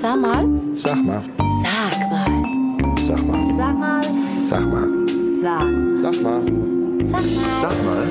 Sag 0.00 0.20
mal. 0.20 0.46
Sag 0.74 1.04
mal. 1.04 1.24
Sag 1.64 2.08
mal. 2.08 2.30
Sag 2.98 3.24
mal. 3.24 3.54
Sag 3.54 3.74
mal. 3.76 4.02
Sag 4.46 4.64
mal. 4.64 4.88
Sag. 5.42 5.64
Sag 5.96 6.22
mal. 6.22 6.42
Sag 7.02 7.22
mal. 7.22 7.60
Sag 7.60 7.84
mal. 7.84 8.06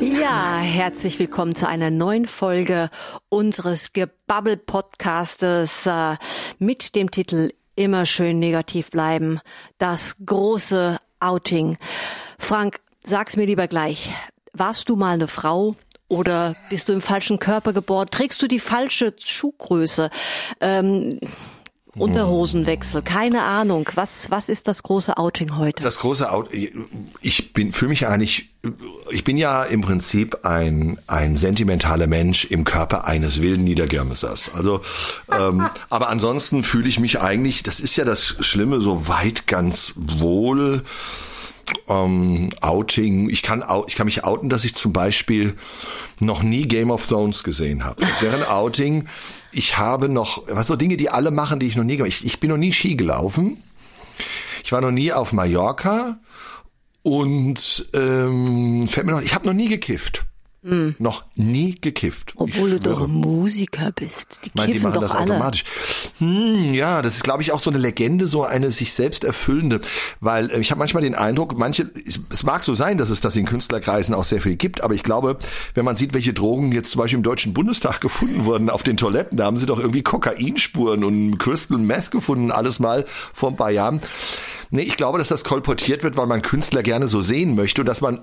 Ja, 0.00 0.58
herzlich 0.58 1.18
willkommen 1.18 1.56
zu 1.56 1.66
einer 1.66 1.90
neuen 1.90 2.28
Folge 2.28 2.88
unseres 3.30 3.92
Gebabbel-Podcastes 3.92 5.86
äh, 5.86 6.16
mit 6.60 6.94
dem 6.94 7.10
Titel 7.10 7.50
Immer 7.74 8.06
schön 8.06 8.38
negativ 8.38 8.90
bleiben. 8.90 9.40
Das 9.78 10.18
große 10.24 10.98
Outing. 11.18 11.78
Frank, 12.38 12.78
sag's 13.02 13.36
mir 13.36 13.46
lieber 13.46 13.66
gleich. 13.66 14.12
Warst 14.52 14.88
du 14.88 14.94
mal 14.94 15.14
eine 15.14 15.26
Frau 15.26 15.74
oder 16.08 16.56
bist 16.70 16.88
du 16.88 16.92
im 16.92 17.00
falschen 17.00 17.38
Körper 17.38 17.72
geboren? 17.72 18.08
Trägst 18.10 18.42
du 18.42 18.48
die 18.48 18.60
falsche 18.60 19.14
Schuhgröße? 19.18 20.10
Ähm, 20.60 21.20
Unterhosenwechsel, 21.96 23.02
keine 23.02 23.42
Ahnung. 23.42 23.88
Was, 23.94 24.30
was 24.30 24.48
ist 24.48 24.68
das 24.68 24.82
große 24.82 25.16
Outing 25.16 25.56
heute? 25.56 25.82
Das 25.82 25.98
große 25.98 26.30
Out 26.30 26.50
ich 27.20 27.52
bin 27.52 27.72
für 27.72 27.88
mich 27.88 28.06
eigentlich 28.06 28.50
ich 29.10 29.24
bin 29.24 29.36
ja 29.36 29.64
im 29.64 29.80
Prinzip 29.80 30.44
ein 30.44 30.98
ein 31.06 31.36
sentimentaler 31.36 32.06
Mensch 32.06 32.44
im 32.44 32.64
Körper 32.64 33.06
eines 33.06 33.42
wilden 33.42 33.64
Niedergirmesers. 33.64 34.50
Also 34.54 34.80
ähm, 35.32 35.68
aber 35.90 36.08
ansonsten 36.08 36.62
fühle 36.62 36.88
ich 36.88 37.00
mich 37.00 37.20
eigentlich, 37.20 37.62
das 37.62 37.80
ist 37.80 37.96
ja 37.96 38.04
das 38.04 38.36
Schlimme, 38.40 38.80
so 38.80 39.08
weit 39.08 39.46
ganz 39.46 39.94
wohl. 39.96 40.82
Ähm, 41.88 42.50
Outing, 42.60 43.28
ich 43.28 43.42
kann 43.42 43.64
ich 43.86 43.96
kann 43.96 44.06
mich 44.06 44.24
outen, 44.24 44.48
dass 44.48 44.64
ich 44.64 44.74
zum 44.74 44.92
Beispiel 44.92 45.54
noch 46.20 46.42
nie 46.42 46.66
Game 46.66 46.90
of 46.90 47.06
Thrones 47.06 47.42
gesehen 47.42 47.84
habe. 47.84 48.00
Das 48.02 48.22
wäre 48.22 48.36
ein 48.36 48.44
Outing. 48.48 49.06
Ich 49.52 49.78
habe 49.78 50.08
noch, 50.08 50.44
was 50.48 50.66
so 50.66 50.76
Dinge, 50.76 50.96
die 50.96 51.10
alle 51.10 51.30
machen, 51.30 51.58
die 51.58 51.66
ich 51.66 51.76
noch 51.76 51.84
nie 51.84 51.96
gemacht. 51.96 52.12
Ich, 52.12 52.24
ich 52.24 52.40
bin 52.40 52.50
noch 52.50 52.56
nie 52.56 52.72
Ski 52.72 52.96
gelaufen. 52.96 53.62
Ich 54.62 54.72
war 54.72 54.80
noch 54.80 54.90
nie 54.90 55.12
auf 55.12 55.32
Mallorca 55.32 56.18
und 57.02 57.88
ähm, 57.94 58.86
fällt 58.86 59.06
mir 59.06 59.12
noch, 59.12 59.22
ich 59.22 59.34
habe 59.34 59.46
noch 59.46 59.54
nie 59.54 59.68
gekifft. 59.68 60.26
Hm. 60.68 60.96
Noch 60.98 61.24
nie 61.34 61.76
gekifft. 61.80 62.34
Obwohl 62.36 62.70
du 62.70 62.80
doch. 62.80 63.08
Musiker 63.08 63.90
bist. 63.90 64.40
Die 64.44 64.50
meine, 64.52 64.72
die 64.74 64.80
machen 64.80 64.92
doch 64.92 65.00
das 65.00 65.12
alle. 65.12 65.32
automatisch. 65.32 65.64
Hm, 66.18 66.74
ja, 66.74 67.00
das 67.00 67.16
ist, 67.16 67.24
glaube 67.24 67.40
ich, 67.40 67.52
auch 67.52 67.60
so 67.60 67.70
eine 67.70 67.78
Legende, 67.78 68.26
so 68.26 68.44
eine 68.44 68.70
sich 68.70 68.92
selbst 68.92 69.24
erfüllende. 69.24 69.80
Weil 70.20 70.50
äh, 70.50 70.60
ich 70.60 70.70
habe 70.70 70.78
manchmal 70.78 71.02
den 71.02 71.14
Eindruck, 71.14 71.56
manche, 71.56 71.90
es, 72.06 72.20
es 72.30 72.42
mag 72.42 72.62
so 72.64 72.74
sein, 72.74 72.98
dass 72.98 73.08
es 73.08 73.22
das 73.22 73.34
in 73.36 73.46
Künstlerkreisen 73.46 74.14
auch 74.14 74.24
sehr 74.24 74.42
viel 74.42 74.56
gibt, 74.56 74.82
aber 74.84 74.92
ich 74.92 75.02
glaube, 75.02 75.38
wenn 75.72 75.86
man 75.86 75.96
sieht, 75.96 76.12
welche 76.12 76.34
Drogen 76.34 76.72
jetzt 76.72 76.90
zum 76.90 77.00
Beispiel 77.00 77.16
im 77.16 77.22
Deutschen 77.22 77.54
Bundestag 77.54 78.00
gefunden 78.02 78.44
wurden 78.44 78.68
auf 78.68 78.82
den 78.82 78.98
Toiletten, 78.98 79.38
da 79.38 79.46
haben 79.46 79.56
sie 79.56 79.66
doch 79.66 79.78
irgendwie 79.78 80.02
Kokainspuren 80.02 81.02
und 81.02 81.38
Crystal 81.38 81.78
Meth 81.78 82.10
gefunden, 82.10 82.50
alles 82.50 82.78
mal 82.78 83.06
vor 83.06 83.48
ein 83.48 83.56
paar 83.56 83.70
Jahren. 83.70 84.02
Nee, 84.70 84.82
ich 84.82 84.98
glaube, 84.98 85.18
dass 85.18 85.28
das 85.28 85.44
kolportiert 85.44 86.02
wird, 86.02 86.18
weil 86.18 86.26
man 86.26 86.42
Künstler 86.42 86.82
gerne 86.82 87.08
so 87.08 87.22
sehen 87.22 87.54
möchte 87.54 87.80
und 87.80 87.86
dass 87.86 88.02
man 88.02 88.20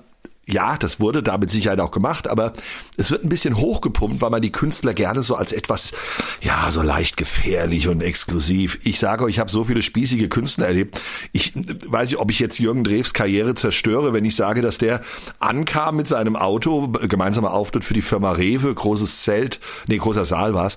ja, 0.48 0.76
das 0.76 1.00
wurde 1.00 1.24
da 1.24 1.38
mit 1.38 1.50
Sicherheit 1.50 1.80
auch 1.80 1.90
gemacht, 1.90 2.28
aber 2.28 2.52
es 2.96 3.10
wird 3.10 3.24
ein 3.24 3.28
bisschen 3.28 3.56
hochgepumpt, 3.56 4.20
weil 4.20 4.30
man 4.30 4.40
die 4.40 4.52
Künstler 4.52 4.94
gerne 4.94 5.24
so 5.24 5.34
als 5.34 5.50
etwas, 5.50 5.92
ja, 6.40 6.70
so 6.70 6.82
leicht 6.82 7.16
gefährlich 7.16 7.88
und 7.88 8.00
exklusiv. 8.00 8.78
Ich 8.84 9.00
sage 9.00 9.24
euch, 9.24 9.30
ich 9.30 9.38
habe 9.40 9.50
so 9.50 9.64
viele 9.64 9.82
spießige 9.82 10.28
Künstler 10.28 10.68
erlebt. 10.68 11.00
Ich 11.32 11.52
weiß 11.54 12.10
nicht, 12.10 12.20
ob 12.20 12.30
ich 12.30 12.38
jetzt 12.38 12.60
Jürgen 12.60 12.84
Drews 12.84 13.12
Karriere 13.12 13.56
zerstöre, 13.56 14.12
wenn 14.12 14.24
ich 14.24 14.36
sage, 14.36 14.62
dass 14.62 14.78
der 14.78 15.02
ankam 15.40 15.96
mit 15.96 16.06
seinem 16.06 16.36
Auto, 16.36 16.88
gemeinsamer 16.88 17.52
Auftritt 17.52 17.84
für 17.84 17.94
die 17.94 18.02
Firma 18.02 18.30
Rewe, 18.30 18.72
großes 18.72 19.22
Zelt, 19.22 19.58
nee, 19.88 19.98
großer 19.98 20.26
Saal 20.26 20.54
war's. 20.54 20.76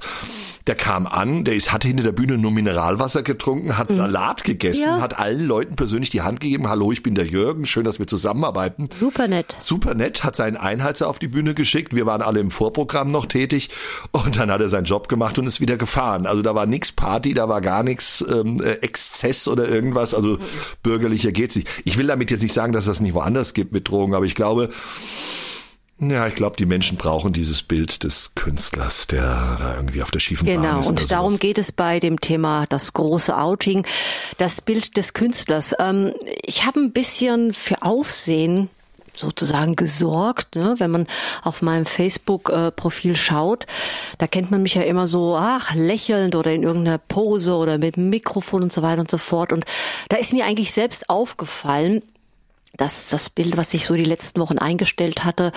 Der 0.70 0.75
kam 0.75 1.08
an, 1.08 1.45
der 1.45 1.56
ist, 1.56 1.72
hatte 1.72 1.88
hinter 1.88 2.03
der 2.03 2.12
Bühne 2.12 2.38
nur 2.38 2.52
Mineralwasser 2.52 3.23
getrunken, 3.23 3.75
hat 3.80 3.89
Salat 3.89 4.44
gegessen, 4.44 4.84
Ja. 4.84 5.02
hat 5.02 5.17
allen 5.17 5.44
Leuten 5.48 5.76
persönlich 5.76 6.11
die 6.11 6.22
Hand 6.22 6.42
gegeben. 6.42 6.70
Hallo, 6.70 6.92
ich 6.92 7.02
bin 7.02 7.16
der 7.16 7.26
Jürgen, 7.26 7.66
schön, 7.66 7.86
dass 7.86 7.98
wir 7.98 8.05
zusammenarbeiten 8.05 8.88
Super 8.99 9.27
nett. 9.27 9.55
super 9.58 9.95
nett, 9.95 10.23
hat 10.23 10.36
seinen 10.36 10.58
Einheizer 10.58 11.08
auf 11.08 11.17
die 11.17 11.27
Bühne 11.27 11.55
geschickt. 11.55 11.95
Wir 11.95 12.05
waren 12.05 12.21
alle 12.21 12.39
im 12.39 12.52
Vorprogramm 12.52 13.10
noch 13.11 13.26
tätig 13.26 13.71
und 14.11 14.38
dann 14.38 14.52
hat 14.52 14.61
er 14.61 14.70
seinen 14.70 14.83
Job 14.86 15.10
gemacht 15.10 15.39
und 15.39 15.48
ist 15.48 15.60
wieder 15.60 15.76
gefahren. 15.76 16.27
Also 16.27 16.43
da 16.43 16.54
war 16.54 16.67
nix 16.67 16.92
Party, 16.92 17.33
da 17.33 17.49
war 17.49 17.61
gar 17.61 17.82
nichts 17.82 18.23
ähm, 18.32 18.61
äh, 18.61 18.73
Exzess 18.83 19.48
oder 19.48 19.67
irgendwas. 19.67 20.14
Also 20.14 20.38
bürgerlicher 20.83 21.32
geht's 21.32 21.55
nicht. 21.55 21.67
Ich 21.83 21.98
will 21.98 22.05
damit 22.05 22.30
jetzt 22.30 22.43
nicht 22.43 22.54
sagen, 22.54 22.73
dass 22.73 22.86
das 22.86 23.02
nicht 23.02 23.16
woanders 23.16 23.55
gibt 23.55 23.72
mit 23.73 23.88
Drogen, 23.89 24.14
aber 24.14 24.26
ich 24.26 24.36
glaube, 24.36 24.70
ja, 25.99 26.27
ich 26.27 26.36
glaube, 26.36 26.55
die 26.58 26.65
Menschen 26.65 26.98
brauchen 26.98 27.33
dieses 27.33 27.61
Bild 27.61 28.04
des 28.04 28.32
Künstlers, 28.36 29.08
der 29.08 29.58
da 29.60 29.76
irgendwie 29.76 30.02
auf 30.02 30.11
der 30.11 30.20
schiefen 30.20 30.45
Bahn 30.45 30.61
Genau, 30.61 30.80
ist. 30.80 30.87
oder 30.87 31.02
und 31.02 31.11
darum 31.11 31.39
geht 31.39 31.58
es 31.58 31.71
bei 31.71 31.99
dem 31.99 32.21
Thema 32.21 32.65
das 32.67 32.93
große 32.93 33.37
Outing, 33.37 33.86
das 34.37 34.61
Bild 34.61 34.95
des 34.98 35.14
Künstlers. 35.14 35.73
Ähm, 35.80 36.14
ich 36.43 36.65
habe 36.65 36.80
ein 36.80 36.92
bisschen 36.92 37.54
für 37.54 37.82
Aufsehen 37.82 38.70
sozusagen 39.15 39.76
gesorgt, 39.76 40.55
ne? 40.55 40.76
wenn 40.77 40.92
man 40.92 41.08
auf 41.43 41.61
meinem 41.61 41.86
Facebook-Profil 41.86 43.17
schaut. 43.17 43.66
Da 44.17 44.27
kennt 44.27 44.49
man 44.49 44.61
mich 44.64 44.76
ja 44.76 44.83
immer 44.83 45.08
so, 45.08 45.36
ach, 45.36 45.73
lächelnd 45.76 46.36
oder 46.36 46.54
in 46.54 46.64
irgendeiner 46.64 46.99
Pose 46.99 47.54
oder 47.55 47.77
mit 47.77 47.98
Mikrofon 47.98 48.64
und 48.64 48.71
so 48.71 48.81
weiter 48.81 49.02
und 49.02 49.11
so 49.11 49.17
fort. 49.17 49.52
Und 49.52 49.66
da 50.08 50.16
ist 50.16 50.31
mir 50.31 50.45
eigentlich 50.45 50.71
selbst 50.71 51.10
aufgefallen, 51.10 52.02
dass 52.77 53.09
das 53.09 53.30
Bild, 53.30 53.57
was 53.57 53.73
ich 53.73 53.85
so 53.85 53.95
die 53.95 54.05
letzten 54.05 54.39
Wochen 54.39 54.57
eingestellt 54.57 55.23
hatte, 55.23 55.52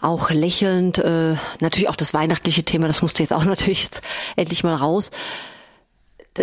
auch 0.00 0.30
lächelnd, 0.30 0.98
äh, 0.98 1.34
natürlich 1.60 1.88
auch 1.88 1.96
das 1.96 2.14
weihnachtliche 2.14 2.64
Thema, 2.64 2.86
das 2.86 3.02
musste 3.02 3.22
jetzt 3.22 3.32
auch 3.32 3.44
natürlich 3.46 3.84
jetzt 3.84 4.02
endlich 4.36 4.64
mal 4.64 4.74
raus. 4.74 5.10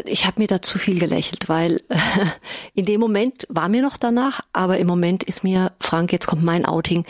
Ich 0.06 0.26
habe 0.26 0.42
mir 0.42 0.48
da 0.48 0.62
zu 0.62 0.78
viel 0.78 1.00
gelächelt, 1.00 1.48
weil 1.48 1.78
äh, 1.90 1.98
in 2.74 2.86
dem 2.86 3.00
Moment 3.00 3.46
war 3.50 3.70
mir 3.70 3.82
noch 3.82 3.98
danach, 3.98 4.42
aber 4.52 4.78
im 4.78 4.88
Moment 4.88 5.24
ist 5.24 5.44
mir, 5.44 5.72
Frank, 5.80 6.12
jetzt 6.12 6.28
kommt 6.28 6.44
mein 6.44 6.66
Outing, 6.66 7.06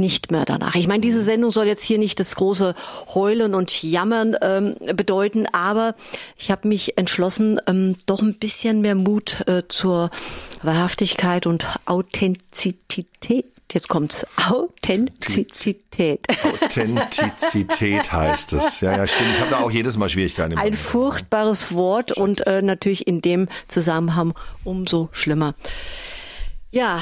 nicht 0.00 0.32
mehr 0.32 0.44
danach. 0.44 0.74
Ich 0.74 0.88
meine, 0.88 1.00
diese 1.00 1.22
Sendung 1.22 1.52
soll 1.52 1.66
jetzt 1.66 1.84
hier 1.84 1.98
nicht 1.98 2.18
das 2.18 2.34
große 2.34 2.74
Heulen 3.14 3.54
und 3.54 3.82
Jammern 3.82 4.36
ähm, 4.40 4.74
bedeuten, 4.96 5.46
aber 5.52 5.94
ich 6.36 6.50
habe 6.50 6.66
mich 6.66 6.98
entschlossen, 6.98 7.60
ähm, 7.66 7.96
doch 8.06 8.22
ein 8.22 8.38
bisschen 8.38 8.80
mehr 8.80 8.94
Mut 8.94 9.46
äh, 9.46 9.62
zur 9.68 10.10
Wahrhaftigkeit 10.62 11.46
und 11.46 11.66
Authentizität. 11.84 13.46
Jetzt 13.72 13.88
kommt's. 13.88 14.26
Authentizität. 14.48 16.26
Authentizität 16.42 18.12
heißt 18.12 18.52
es. 18.54 18.80
Ja, 18.80 18.96
ja, 18.96 19.06
stimmt. 19.06 19.30
Ich 19.34 19.40
habe 19.40 19.50
da 19.50 19.58
auch 19.58 19.70
jedes 19.70 19.96
Mal 19.96 20.10
Schwierigkeiten. 20.10 20.52
im 20.52 20.58
Ein 20.58 20.74
furchtbares 20.74 21.72
Wort 21.72 22.10
und 22.16 22.46
äh, 22.48 22.62
natürlich 22.62 23.06
in 23.06 23.22
dem 23.22 23.48
Zusammenhang 23.68 24.34
umso 24.64 25.08
schlimmer. 25.12 25.54
Ja, 26.72 27.00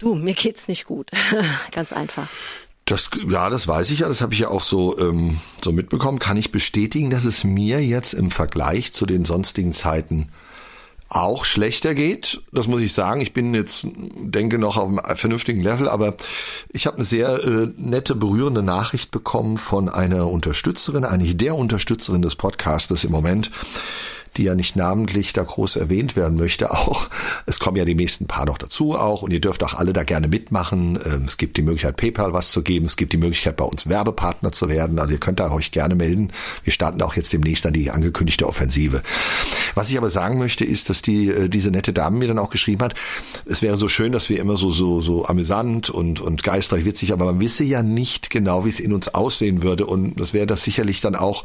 du, 0.00 0.14
mir 0.14 0.34
geht's 0.34 0.68
nicht 0.68 0.86
gut. 0.86 1.10
Ganz 1.72 1.92
einfach. 1.92 2.28
Das, 2.84 3.08
ja, 3.28 3.48
das 3.50 3.68
weiß 3.68 3.92
ich 3.92 4.00
ja, 4.00 4.08
das 4.08 4.20
habe 4.20 4.34
ich 4.34 4.40
ja 4.40 4.48
auch 4.48 4.62
so, 4.62 4.98
ähm, 4.98 5.38
so 5.62 5.70
mitbekommen. 5.70 6.18
Kann 6.18 6.36
ich 6.36 6.50
bestätigen, 6.50 7.10
dass 7.10 7.24
es 7.24 7.44
mir 7.44 7.84
jetzt 7.84 8.14
im 8.14 8.32
Vergleich 8.32 8.92
zu 8.92 9.06
den 9.06 9.24
sonstigen 9.24 9.72
Zeiten 9.74 10.30
auch 11.10 11.44
schlechter 11.44 11.94
geht. 11.94 12.40
Das 12.52 12.68
muss 12.68 12.80
ich 12.80 12.92
sagen. 12.92 13.20
Ich 13.20 13.32
bin 13.32 13.52
jetzt, 13.52 13.84
denke 13.84 14.58
noch 14.58 14.76
auf 14.76 14.88
einem 14.88 15.16
vernünftigen 15.16 15.60
Level, 15.60 15.88
aber 15.88 16.14
ich 16.68 16.86
habe 16.86 16.96
eine 16.96 17.04
sehr 17.04 17.44
äh, 17.44 17.66
nette, 17.76 18.14
berührende 18.14 18.62
Nachricht 18.62 19.10
bekommen 19.10 19.58
von 19.58 19.88
einer 19.88 20.28
Unterstützerin, 20.28 21.04
eigentlich 21.04 21.36
der 21.36 21.56
Unterstützerin 21.56 22.22
des 22.22 22.36
Podcastes 22.36 23.04
im 23.04 23.10
Moment, 23.10 23.50
die 24.36 24.44
ja 24.44 24.54
nicht 24.54 24.76
namentlich 24.76 25.32
da 25.32 25.42
groß 25.42 25.76
erwähnt 25.76 26.16
werden 26.16 26.38
möchte, 26.38 26.70
auch. 26.70 27.08
Es 27.46 27.58
kommen 27.58 27.76
ja 27.76 27.84
die 27.84 27.94
nächsten 27.94 28.26
paar 28.26 28.46
noch 28.46 28.58
dazu 28.58 28.94
auch 28.94 29.22
und 29.22 29.32
ihr 29.32 29.40
dürft 29.40 29.62
auch 29.62 29.74
alle 29.74 29.92
da 29.92 30.04
gerne 30.04 30.28
mitmachen. 30.28 30.98
Ähm, 31.04 31.24
Es 31.26 31.36
gibt 31.36 31.56
die 31.56 31.62
Möglichkeit, 31.62 31.96
PayPal 31.96 32.32
was 32.32 32.50
zu 32.50 32.62
geben. 32.62 32.86
Es 32.86 32.96
gibt 32.96 33.12
die 33.12 33.16
Möglichkeit, 33.16 33.56
bei 33.56 33.64
uns 33.64 33.88
Werbepartner 33.88 34.52
zu 34.52 34.68
werden. 34.68 34.98
Also 34.98 35.12
ihr 35.12 35.20
könnt 35.20 35.40
da 35.40 35.50
euch 35.50 35.72
gerne 35.72 35.94
melden. 35.94 36.32
Wir 36.64 36.72
starten 36.72 37.02
auch 37.02 37.14
jetzt 37.14 37.32
demnächst 37.32 37.66
an 37.66 37.72
die 37.72 37.90
angekündigte 37.90 38.46
Offensive. 38.46 39.02
Was 39.74 39.90
ich 39.90 39.98
aber 39.98 40.10
sagen 40.10 40.38
möchte, 40.38 40.64
ist, 40.64 40.90
dass 40.90 41.02
die, 41.02 41.28
äh, 41.28 41.48
diese 41.48 41.70
nette 41.70 41.92
Dame 41.92 42.18
mir 42.18 42.28
dann 42.28 42.38
auch 42.38 42.50
geschrieben 42.50 42.82
hat, 42.82 42.94
es 43.46 43.62
wäre 43.62 43.76
so 43.76 43.88
schön, 43.88 44.12
dass 44.12 44.28
wir 44.28 44.40
immer 44.40 44.56
so, 44.56 44.70
so, 44.70 45.00
so 45.00 45.26
amüsant 45.26 45.90
und, 45.90 46.20
und 46.20 46.42
geistreich 46.42 46.84
witzig, 46.84 47.12
aber 47.12 47.24
man 47.24 47.40
wisse 47.40 47.64
ja 47.64 47.82
nicht 47.82 48.30
genau, 48.30 48.64
wie 48.64 48.68
es 48.68 48.80
in 48.80 48.92
uns 48.92 49.14
aussehen 49.14 49.62
würde 49.62 49.86
und 49.86 50.18
das 50.20 50.32
wäre 50.32 50.46
das 50.46 50.62
sicherlich 50.62 51.00
dann 51.00 51.14
auch 51.14 51.44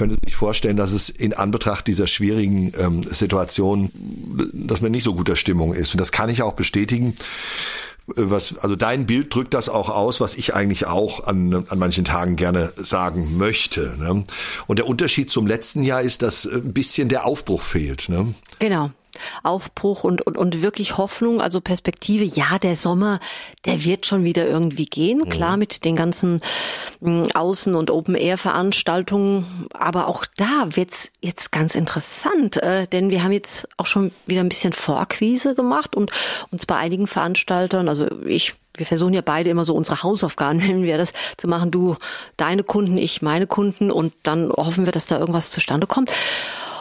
könnte 0.00 0.16
sich 0.24 0.34
vorstellen, 0.34 0.78
dass 0.78 0.92
es 0.92 1.10
in 1.10 1.34
Anbetracht 1.34 1.86
dieser 1.86 2.06
schwierigen 2.06 2.72
ähm, 2.78 3.02
Situation, 3.02 3.90
dass 4.54 4.80
man 4.80 4.90
nicht 4.90 5.04
so 5.04 5.14
guter 5.14 5.36
Stimmung 5.36 5.74
ist. 5.74 5.92
Und 5.92 6.00
das 6.00 6.10
kann 6.10 6.30
ich 6.30 6.40
auch 6.40 6.54
bestätigen. 6.54 7.18
Äh, 8.16 8.22
Was, 8.30 8.56
also 8.56 8.76
dein 8.76 9.04
Bild 9.04 9.34
drückt 9.34 9.52
das 9.52 9.68
auch 9.68 9.90
aus, 9.90 10.18
was 10.22 10.36
ich 10.36 10.54
eigentlich 10.54 10.86
auch 10.86 11.26
an, 11.26 11.66
an 11.68 11.78
manchen 11.78 12.06
Tagen 12.06 12.36
gerne 12.36 12.72
sagen 12.76 13.36
möchte. 13.36 13.94
Ne? 13.98 14.24
Und 14.66 14.78
der 14.78 14.86
Unterschied 14.86 15.28
zum 15.28 15.46
letzten 15.46 15.82
Jahr 15.82 16.00
ist, 16.00 16.22
dass 16.22 16.46
äh, 16.46 16.54
ein 16.54 16.72
bisschen 16.72 17.10
der 17.10 17.26
Aufbruch 17.26 17.60
fehlt. 17.60 18.08
Ne? 18.08 18.34
Genau. 18.58 18.92
Aufbruch 19.42 20.04
und, 20.04 20.26
und, 20.26 20.36
und 20.36 20.62
wirklich 20.62 20.96
Hoffnung, 20.96 21.40
also 21.40 21.60
Perspektive. 21.60 22.24
Ja, 22.24 22.58
der 22.58 22.76
Sommer, 22.76 23.20
der 23.64 23.84
wird 23.84 24.06
schon 24.06 24.24
wieder 24.24 24.46
irgendwie 24.46 24.86
gehen. 24.86 25.28
Klar, 25.28 25.56
mit 25.56 25.84
den 25.84 25.96
ganzen 25.96 26.40
mh, 27.00 27.28
Außen- 27.34 27.74
und 27.74 27.90
Open-Air-Veranstaltungen. 27.90 29.66
Aber 29.72 30.08
auch 30.08 30.24
da 30.36 30.68
wird's 30.70 31.10
jetzt 31.20 31.52
ganz 31.52 31.74
interessant, 31.74 32.62
äh, 32.62 32.86
denn 32.86 33.10
wir 33.10 33.22
haben 33.22 33.32
jetzt 33.32 33.68
auch 33.76 33.86
schon 33.86 34.12
wieder 34.26 34.40
ein 34.40 34.48
bisschen 34.48 34.72
Vorquise 34.72 35.54
gemacht 35.54 35.96
und 35.96 36.10
uns 36.50 36.66
bei 36.66 36.76
einigen 36.76 37.06
Veranstaltern, 37.06 37.88
also 37.88 38.06
ich 38.26 38.54
wir 38.74 38.86
versuchen 38.86 39.14
ja 39.14 39.20
beide 39.20 39.50
immer 39.50 39.64
so 39.64 39.74
unsere 39.74 40.02
Hausaufgaben, 40.02 40.58
nennen 40.66 40.82
wir 40.82 40.98
das, 40.98 41.12
zu 41.36 41.48
machen. 41.48 41.70
Du 41.70 41.96
deine 42.36 42.62
Kunden, 42.62 42.98
ich 42.98 43.22
meine 43.22 43.46
Kunden 43.46 43.90
und 43.90 44.12
dann 44.22 44.50
hoffen 44.50 44.84
wir, 44.84 44.92
dass 44.92 45.06
da 45.06 45.18
irgendwas 45.18 45.50
zustande 45.50 45.86
kommt. 45.86 46.10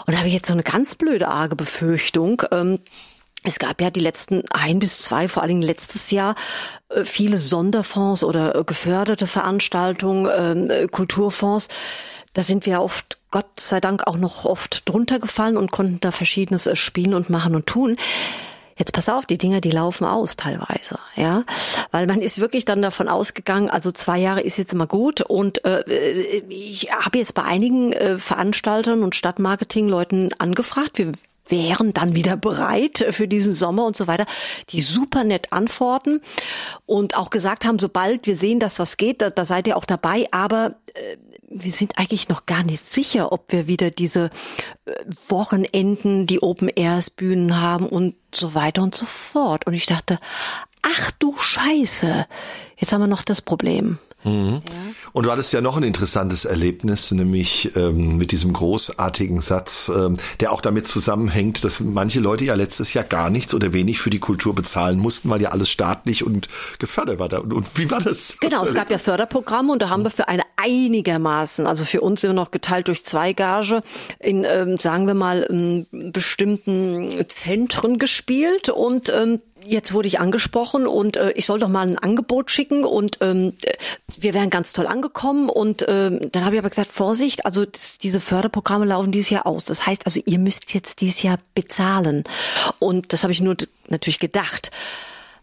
Und 0.10 0.14
da 0.14 0.18
habe 0.22 0.28
ich 0.28 0.34
jetzt 0.34 0.48
so 0.48 0.54
eine 0.54 0.64
ganz 0.64 0.96
blöde, 0.96 1.28
arge 1.28 1.56
Befürchtung. 1.56 2.42
Ähm, 2.50 2.80
es 3.44 3.60
gab 3.60 3.80
ja 3.80 3.92
die 3.92 4.00
letzten 4.00 4.42
ein 4.50 4.80
bis 4.80 5.04
zwei, 5.04 5.28
vor 5.28 5.44
allen 5.44 5.50
Dingen 5.50 5.62
letztes 5.62 6.10
Jahr, 6.10 6.34
äh, 6.90 7.06
viele 7.06 7.38
Sonderfonds 7.38 8.24
oder 8.24 8.56
äh, 8.56 8.64
geförderte 8.64 9.28
Veranstaltungen, 9.28 10.72
äh, 10.72 10.88
Kulturfonds. 10.90 11.68
Da 12.34 12.42
sind 12.42 12.66
wir 12.66 12.82
oft, 12.82 13.20
Gott 13.30 13.60
sei 13.60 13.80
Dank, 13.80 14.08
auch 14.08 14.18
noch 14.18 14.46
oft 14.46 14.90
drunter 14.90 15.20
gefallen 15.20 15.58
und 15.58 15.70
konnten 15.70 16.00
da 16.00 16.10
Verschiedenes 16.10 16.68
spielen 16.74 17.14
und 17.14 17.30
machen 17.30 17.56
und 17.56 17.68
tun. 17.68 17.96
Jetzt 18.80 18.94
pass 18.94 19.10
auf, 19.10 19.26
die 19.26 19.38
Dinger, 19.38 19.60
die 19.60 19.72
laufen 19.72 20.06
aus 20.06 20.38
teilweise, 20.38 20.98
ja, 21.18 21.44
weil 21.92 22.08
man 22.08 22.22
ist 22.22 22.40
wirklich 22.40 22.64
dann 22.64 22.82
davon 22.82 23.10
ausgegangen, 23.10 23.70
also 23.70 23.92
zwei 23.92 24.18
Jahre 24.18 24.40
ist 24.40 24.58
jetzt 24.58 24.72
immer 24.72 24.88
gut 24.88 25.20
und 25.20 25.66
äh, 25.66 25.82
ich 26.48 26.90
habe 26.90 27.18
jetzt 27.18 27.34
bei 27.34 27.44
einigen 27.44 27.92
äh, 27.92 28.18
Veranstaltern 28.18 29.04
und 29.04 29.16
Stadtmarketing-Leuten 29.16 30.30
angefragt, 30.40 30.98
wir 30.98 31.12
wären 31.50 31.94
dann 31.94 32.16
wieder 32.16 32.38
bereit 32.38 33.06
für 33.12 33.28
diesen 33.28 33.54
Sommer 33.54 33.86
und 33.86 33.96
so 33.96 34.08
weiter, 34.08 34.26
die 34.70 34.82
super 34.82 35.24
nett 35.24 35.52
antworten 35.52 36.22
und 36.86 37.18
auch 37.18 37.30
gesagt 37.30 37.66
haben, 37.66 37.80
sobald 37.80 38.26
wir 38.26 38.36
sehen, 38.36 38.60
dass 38.60 38.80
was 38.80 38.98
geht, 38.98 39.22
da, 39.22 39.30
da 39.30 39.46
seid 39.46 39.68
ihr 39.68 39.78
auch 39.78 39.86
dabei, 39.86 40.26
aber 40.32 40.76
äh, 40.94 41.18
wir 41.50 41.72
sind 41.72 41.98
eigentlich 41.98 42.30
noch 42.30 42.46
gar 42.46 42.64
nicht 42.64 42.84
sicher, 42.84 43.32
ob 43.32 43.52
wir 43.52 43.68
wieder 43.68 43.90
diese 43.90 44.30
äh, 44.86 44.92
Wochenenden, 45.28 46.28
die 46.28 46.42
Open 46.42 46.70
Airs 46.70 47.10
Bühnen 47.10 47.60
haben 47.60 47.88
und 47.88 48.16
so 48.34 48.54
weiter 48.54 48.84
und 48.84 48.94
so 48.94 49.06
fort. 49.06 49.66
Und 49.66 49.74
ich 49.74 49.88
dachte, 49.88 50.20
ach 50.82 51.12
du 51.12 51.36
Scheiße, 51.38 52.28
jetzt 52.78 52.94
haben 52.94 53.02
wir 53.02 53.08
noch 53.08 53.24
das 53.24 53.42
Problem. 53.42 53.98
Mhm. 54.24 54.62
Ja. 54.68 54.74
Und 55.14 55.26
du 55.26 55.32
hattest 55.32 55.54
ja 55.54 55.62
noch 55.62 55.78
ein 55.78 55.84
interessantes 55.84 56.46
Erlebnis, 56.46 57.12
nämlich 57.12 57.76
ähm, 57.76 58.18
mit 58.18 58.32
diesem 58.32 58.54
großartigen 58.54 59.42
Satz, 59.42 59.92
ähm, 59.94 60.18
der 60.40 60.52
auch 60.52 60.62
damit 60.62 60.88
zusammenhängt, 60.88 61.64
dass 61.64 61.80
manche 61.80 62.20
Leute 62.20 62.46
ja 62.46 62.54
letztes 62.54 62.94
Jahr 62.94 63.06
gar 63.06 63.30
nichts 63.30 63.54
oder 63.54 63.74
wenig 63.74 64.00
für 64.00 64.10
die 64.10 64.20
Kultur 64.20 64.54
bezahlen 64.54 65.00
mussten, 65.00 65.30
weil 65.30 65.42
ja 65.42 65.50
alles 65.50 65.70
staatlich 65.70 66.26
und 66.26 66.48
gefördert 66.80 67.20
war. 67.20 67.30
Da. 67.30 67.40
Und, 67.40 67.54
und 67.54 67.68
wie 67.76 67.90
war 67.90 68.02
das? 68.02 68.36
Genau, 68.40 68.64
es 68.64 68.74
gab 68.74 68.92
ja 68.92 68.98
Förderprogramme 68.98 69.72
und 69.72 69.82
da 69.82 69.90
haben 69.90 70.04
wir 70.04 70.12
für 70.12 70.28
eine 70.28 70.44
einigermaßen, 70.58 71.66
also 71.66 71.86
für 71.86 72.02
uns 72.02 72.24
wir 72.24 72.34
noch 72.34 72.52
geteilt 72.52 72.88
durch 72.88 73.06
zwei 73.06 73.34
Gage, 73.34 73.82
in, 74.20 74.44
ähm, 74.44 74.78
sagen 74.78 75.08
wir 75.08 75.14
mal, 75.14 75.48
ähm, 75.50 75.86
bestimmten 76.12 77.26
Zentren 77.28 77.98
gespielt 77.98 78.70
und 78.70 79.10
ähm, 79.10 79.42
Jetzt 79.66 79.94
wurde 79.94 80.08
ich 80.08 80.20
angesprochen 80.20 80.88
und 80.88 81.18
äh, 81.18 81.32
ich 81.32 81.46
soll 81.46 81.60
doch 81.60 81.68
mal 81.68 81.88
ein 81.88 81.98
Angebot 81.98 82.50
schicken 82.50 82.86
und 82.86 83.18
ähm, 83.22 83.54
wir 84.18 84.34
wären 84.34 84.50
ganz 84.50 84.74
toll 84.74 84.88
angekommen 84.88 85.50
und 85.50 85.86
ähm, 85.88 86.32
dann 86.32 86.46
habe 86.46 86.56
ich 86.56 86.60
aber 86.60 86.70
gesagt, 86.70 86.92
Vorsicht, 86.92 87.46
also 87.46 87.66
das, 87.66 87.98
diese 87.98 88.22
Förderprogramme 88.22 88.86
laufen 88.86 89.12
dieses 89.12 89.30
Jahr 89.30 89.46
aus. 89.46 89.66
Das 89.66 89.86
heißt 89.86 90.06
also, 90.06 90.22
ihr 90.26 90.40
müsst 90.40 90.74
jetzt 90.74 91.02
dieses 91.02 91.24
Jahr 91.24 91.40
bezahlen. 91.56 92.24
Und 92.80 93.12
das 93.12 93.24
habe 93.24 93.34
ich 93.34 93.42
nur 93.42 93.58
natürlich 93.90 94.20
gedacht. 94.20 94.72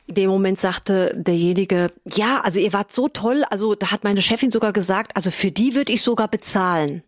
In 0.07 0.15
dem 0.15 0.31
Moment 0.31 0.61
sagte 0.61 1.13
derjenige, 1.15 1.89
ja, 2.05 2.41
also 2.41 2.61
ihr 2.61 2.73
wart 2.73 2.93
so 2.93 3.09
toll, 3.09 3.45
also 3.51 3.75
da 3.75 3.91
hat 3.91 4.05
meine 4.05 4.23
Chefin 4.23 4.51
sogar 4.51 4.73
gesagt, 4.73 5.17
also 5.17 5.31
für 5.31 5.51
die 5.51 5.75
würde 5.75 5.93
ich 5.93 6.03
sogar 6.03 6.29
bezahlen. 6.29 7.03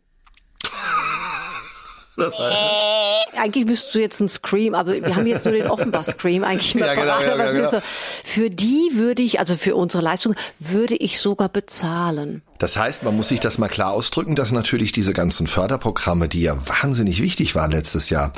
Das 2.19 2.39
heißt, 2.39 3.39
eigentlich 3.39 3.67
müsstest 3.67 3.95
du 3.95 4.01
jetzt 4.01 4.21
einen 4.21 4.29
Scream, 4.29 4.75
aber 4.75 4.93
wir 4.93 5.15
haben 5.15 5.27
jetzt 5.27 5.45
nur 5.45 5.55
den 5.55 5.69
Offenbach-Scream 5.69 6.45
eigentlich 6.45 6.75
ja, 6.75 6.95
genau, 6.95 7.21
ja, 7.21 7.37
ja, 7.37 7.53
genau. 7.53 7.71
so, 7.71 7.79
Für 8.25 8.51
die 8.51 8.91
würde 8.95 9.23
ich, 9.23 9.39
also 9.39 9.57
für 9.57 9.77
unsere 9.77 10.03
Leistung, 10.03 10.35
würde 10.59 10.97
ich 10.97 11.21
sogar 11.21 11.49
bezahlen. 11.49 12.43
Das 12.59 12.77
heißt, 12.77 13.05
man 13.05 13.17
muss 13.17 13.29
sich 13.29 13.39
das 13.39 13.59
mal 13.59 13.69
klar 13.69 13.93
ausdrücken, 13.93 14.35
dass 14.35 14.51
natürlich 14.51 14.91
diese 14.91 15.13
ganzen 15.13 15.47
Förderprogramme, 15.47 16.29
die 16.29 16.43
ja 16.43 16.57
wahnsinnig 16.67 17.23
wichtig 17.23 17.55
waren 17.55 17.71
letztes 17.71 18.11
Jahr, 18.11 18.33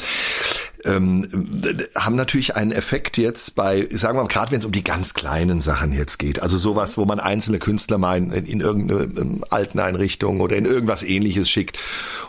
ähm, 0.85 1.27
haben 1.95 2.17
natürlich 2.17 2.57
einen 2.57 2.73
Effekt 2.73 3.19
jetzt 3.19 3.55
bei, 3.55 3.89
sagen 3.91 4.19
wir 4.19 4.23
mal, 4.23 4.29
gerade 4.29 4.51
wenn 4.53 4.61
es 4.61 4.65
um 4.65 4.73
die 4.73 4.85
ganz 4.85 5.15
kleinen 5.15 5.61
Sachen 5.61 5.93
jetzt 5.93 6.19
geht. 6.19 6.43
Also 6.43 6.59
sowas, 6.59 6.99
wo 6.99 7.05
man 7.05 7.21
einzelne 7.21 7.59
Künstler 7.59 7.99
mal 7.99 8.19
in, 8.19 8.33
in 8.33 8.61
irgendeine 8.61 9.03
ähm, 9.03 9.45
Alteneinrichtung 9.49 10.41
oder 10.41 10.57
in 10.57 10.67
irgendwas 10.67 11.03
ähnliches 11.03 11.49
schickt. 11.51 11.79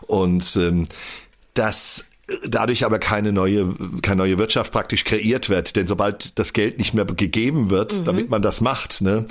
Und 0.08 0.56
ähm, 0.58 0.88
das 1.54 2.06
dadurch 2.46 2.86
aber 2.86 3.00
keine 3.00 3.32
neue, 3.32 3.74
keine 4.02 4.18
neue 4.18 4.38
Wirtschaft 4.38 4.72
praktisch 4.72 5.04
kreiert 5.04 5.50
wird. 5.50 5.76
Denn 5.76 5.88
sobald 5.88 6.38
das 6.40 6.54
Geld 6.54 6.78
nicht 6.78 6.94
mehr 6.94 7.06
gegeben 7.06 7.70
wird, 7.70 8.00
mhm. 8.00 8.06
damit 8.06 8.30
man 8.30 8.42
das 8.42 8.62
macht, 8.62 9.02
ne, 9.02 9.26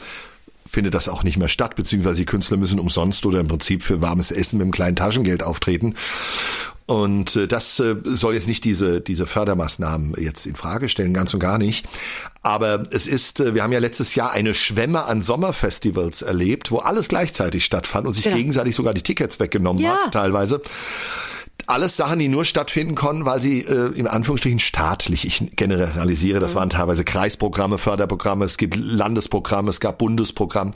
findet 0.67 0.94
das 0.94 1.08
auch 1.08 1.22
nicht 1.22 1.37
mehr 1.37 1.49
statt, 1.49 1.76
beziehungsweise 1.76 2.17
die 2.17 2.26
Künstler 2.26 2.56
müssen 2.56 2.78
umsonst 2.78 3.25
oder 3.26 3.40
im 3.40 3.49
Prinzip 3.49 3.82
für 3.82 4.00
warmes 4.00 4.31
Essen 4.31 4.58
mit 4.58 4.64
einem 4.64 4.72
kleinen 4.72 4.96
Taschengeld 4.96 5.43
auftreten. 5.43 5.94
Und 6.87 7.37
äh, 7.37 7.46
das 7.46 7.78
äh, 7.78 7.96
soll 8.05 8.34
jetzt 8.34 8.49
nicht 8.49 8.64
diese, 8.64 9.00
diese 9.00 9.26
Fördermaßnahmen 9.26 10.14
jetzt 10.19 10.46
in 10.46 10.56
Frage 10.56 10.88
stellen, 10.88 11.14
ganz 11.14 11.32
und 11.32 11.40
gar 11.40 11.56
nicht. 11.56 11.88
Aber 12.43 12.82
es 12.90 13.06
ist, 13.06 13.40
äh, 13.40 13.55
wir 13.55 13.62
haben 13.62 13.73
ja 13.73 13.78
letztes 13.78 14.16
Jahr 14.16 14.32
eine 14.32 14.55
Schwemme 14.55 15.05
an 15.05 15.23
Sommerfestivals 15.23 16.23
erlebt, 16.23 16.73
wo 16.73 16.78
alles 16.78 17.08
gleichzeitig 17.08 17.64
stattfand 17.64 18.06
und 18.08 18.14
sich 18.14 18.25
ja. 18.25 18.34
gegenseitig 18.34 18.75
sogar 18.75 18.93
die 18.93 19.02
Tickets 19.02 19.38
weggenommen 19.38 19.82
ja. 19.82 19.99
hat, 20.05 20.12
teilweise 20.12 20.61
alles 21.70 21.96
Sachen, 21.96 22.19
die 22.19 22.28
nur 22.28 22.44
stattfinden 22.44 22.94
konnten, 22.94 23.25
weil 23.25 23.40
sie 23.40 23.61
äh, 23.61 23.93
in 23.94 24.06
Anführungsstrichen 24.06 24.58
staatlich, 24.58 25.25
ich 25.25 25.56
generalisiere, 25.56 26.40
das 26.40 26.52
mhm. 26.52 26.58
waren 26.58 26.70
teilweise 26.70 27.05
Kreisprogramme, 27.05 27.78
Förderprogramme, 27.78 28.44
es 28.44 28.58
gibt 28.58 28.76
Landesprogramme, 28.76 29.70
es 29.70 29.81
gab 29.81 29.99
Bundesprogramm 29.99 30.72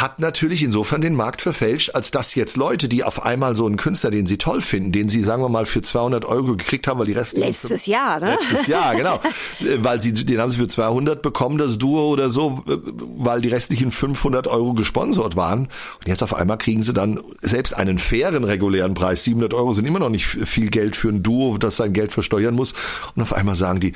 hat 0.00 0.20
natürlich 0.20 0.62
insofern 0.62 1.00
den 1.00 1.16
Markt 1.16 1.42
verfälscht, 1.42 1.90
als 1.94 2.12
dass 2.12 2.36
jetzt 2.36 2.56
Leute, 2.56 2.88
die 2.88 3.02
auf 3.02 3.24
einmal 3.24 3.56
so 3.56 3.66
einen 3.66 3.76
Künstler, 3.76 4.10
den 4.10 4.26
sie 4.26 4.38
toll 4.38 4.60
finden, 4.60 4.92
den 4.92 5.08
sie, 5.08 5.22
sagen 5.22 5.42
wir 5.42 5.48
mal, 5.48 5.66
für 5.66 5.82
200 5.82 6.24
Euro 6.24 6.56
gekriegt 6.56 6.86
haben, 6.86 7.00
weil 7.00 7.06
die 7.06 7.14
Rest 7.14 7.36
Letztes 7.36 7.86
Jahr, 7.86 8.20
ne? 8.20 8.30
Letztes 8.30 8.66
Jahr, 8.68 8.94
genau. 8.94 9.20
Äh, 9.60 9.78
weil 9.82 10.00
sie, 10.00 10.12
den 10.12 10.40
haben 10.40 10.50
sie 10.50 10.58
für 10.58 10.68
200 10.68 11.20
bekommen, 11.22 11.58
das 11.58 11.78
Duo 11.78 12.08
oder 12.08 12.30
so, 12.30 12.62
äh, 12.68 12.76
weil 13.16 13.40
die 13.40 13.48
restlichen 13.48 13.90
500 13.90 14.46
Euro 14.46 14.74
gesponsert 14.74 15.36
waren. 15.36 15.68
Und 15.98 16.06
jetzt 16.06 16.22
auf 16.22 16.34
einmal 16.34 16.58
kriegen 16.58 16.82
sie 16.82 16.92
dann 16.92 17.20
selbst 17.40 17.74
einen 17.74 17.98
fairen 17.98 18.44
regulären 18.44 18.94
Preis. 18.94 19.24
700 19.24 19.54
Euro 19.54 19.72
sind 19.72 19.86
immer 19.86 19.98
noch 19.98 20.10
nicht 20.10 20.26
viel 20.26 20.70
Geld 20.70 20.96
für 20.96 21.08
ein 21.08 21.22
Duo, 21.22 21.58
das 21.58 21.76
sein 21.76 21.92
Geld 21.92 22.12
versteuern 22.12 22.54
muss. 22.54 22.72
Und 23.14 23.22
auf 23.22 23.32
einmal 23.32 23.54
sagen 23.56 23.80
die, 23.80 23.94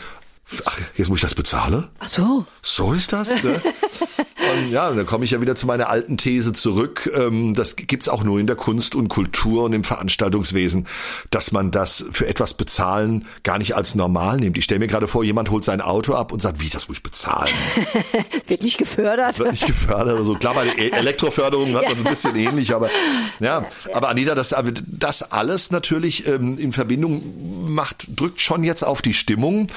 ach, 0.65 0.79
jetzt 0.97 1.09
muss 1.09 1.19
ich 1.19 1.25
das 1.25 1.35
bezahlen? 1.35 1.89
Ach 1.99 2.09
so. 2.09 2.45
So 2.63 2.93
ist 2.93 3.13
das, 3.13 3.31
ne? 3.43 3.61
Und 4.53 4.71
ja, 4.71 4.91
dann 4.91 5.07
komme 5.07 5.25
ich 5.25 5.31
ja 5.31 5.41
wieder 5.41 5.57
zu 5.57 5.67
meiner 5.67 5.89
alten 5.89 6.17
These 6.17 6.53
zurück. 6.53 7.11
Ähm, 7.17 7.55
das 7.55 7.77
gibt's 7.77 8.09
auch 8.09 8.25
nur 8.25 8.41
in 8.41 8.47
der 8.47 8.57
Kunst 8.57 8.95
und 8.95 9.09
Kultur 9.09 9.65
und 9.65 9.73
im 9.73 9.85
Veranstaltungswesen, 9.85 10.87
dass 11.31 11.53
man 11.53 11.71
das 11.71 12.05
für 12.13 12.27
etwas 12.27 12.55
bezahlen 12.55 13.27
gar 13.43 13.59
nicht 13.59 13.75
als 13.77 13.95
normal 13.95 14.39
nimmt. 14.39 14.59
Ich 14.59 14.65
stelle 14.65 14.81
mir 14.81 14.89
gerade 14.89 15.09
vor, 15.09 15.25
jemand 15.25 15.51
holt 15.51 15.65
sein 15.65 15.81
Auto 15.81 16.15
ab 16.15 16.33
und 16.33 16.41
sagt, 16.41 16.61
wie, 16.61 16.69
das 16.69 16.89
muss 16.89 16.99
ich 16.99 17.03
bezahlen? 17.03 17.53
Wird 18.47 18.63
nicht 18.63 18.79
gefördert. 18.79 19.39
Wird 19.39 19.53
nicht 19.53 19.67
gefördert. 19.67 20.17
Also 20.19 20.35
klar, 20.35 20.55
bei 20.55 20.65
der 20.65 20.79
e- 20.79 20.91
Elektroförderung 20.91 21.75
hat 21.75 21.85
man 21.85 21.97
so 21.97 22.05
ein 22.05 22.11
bisschen 22.11 22.37
ähnlich, 22.37 22.75
aber 22.75 22.91
ja. 23.41 23.65
Aber 23.93 24.09
Anita, 24.09 24.35
das, 24.35 24.55
das 24.87 25.33
alles 25.33 25.71
natürlich 25.71 26.27
ähm, 26.27 26.59
in 26.59 26.73
Verbindung 26.73 27.65
macht, 27.69 28.07
drückt 28.15 28.41
schon 28.41 28.65
jetzt 28.65 28.83
auf 28.83 29.03
die 29.03 29.15
Stimmung 29.15 29.69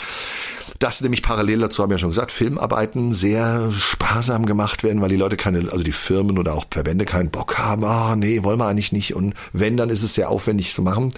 dass 0.79 1.01
nämlich 1.01 1.21
parallel 1.21 1.59
dazu, 1.59 1.81
haben 1.81 1.89
wir 1.89 1.95
ja 1.95 1.99
schon 1.99 2.09
gesagt, 2.09 2.31
Filmarbeiten 2.31 3.13
sehr 3.13 3.71
sparsam 3.77 4.45
gemacht 4.45 4.83
werden, 4.83 5.01
weil 5.01 5.09
die 5.09 5.15
Leute 5.15 5.37
keine, 5.37 5.71
also 5.71 5.83
die 5.83 5.91
Firmen 5.91 6.37
oder 6.37 6.53
auch 6.53 6.65
Verbände 6.69 7.05
keinen 7.05 7.31
Bock 7.31 7.57
haben, 7.57 7.83
ah 7.85 8.15
nee, 8.15 8.43
wollen 8.43 8.59
wir 8.59 8.67
eigentlich 8.67 8.91
nicht. 8.91 9.15
Und 9.15 9.33
wenn, 9.53 9.77
dann 9.77 9.89
ist 9.89 10.03
es 10.03 10.15
sehr 10.15 10.29
aufwendig 10.29 10.73
zu 10.73 10.81
machen. 10.81 11.11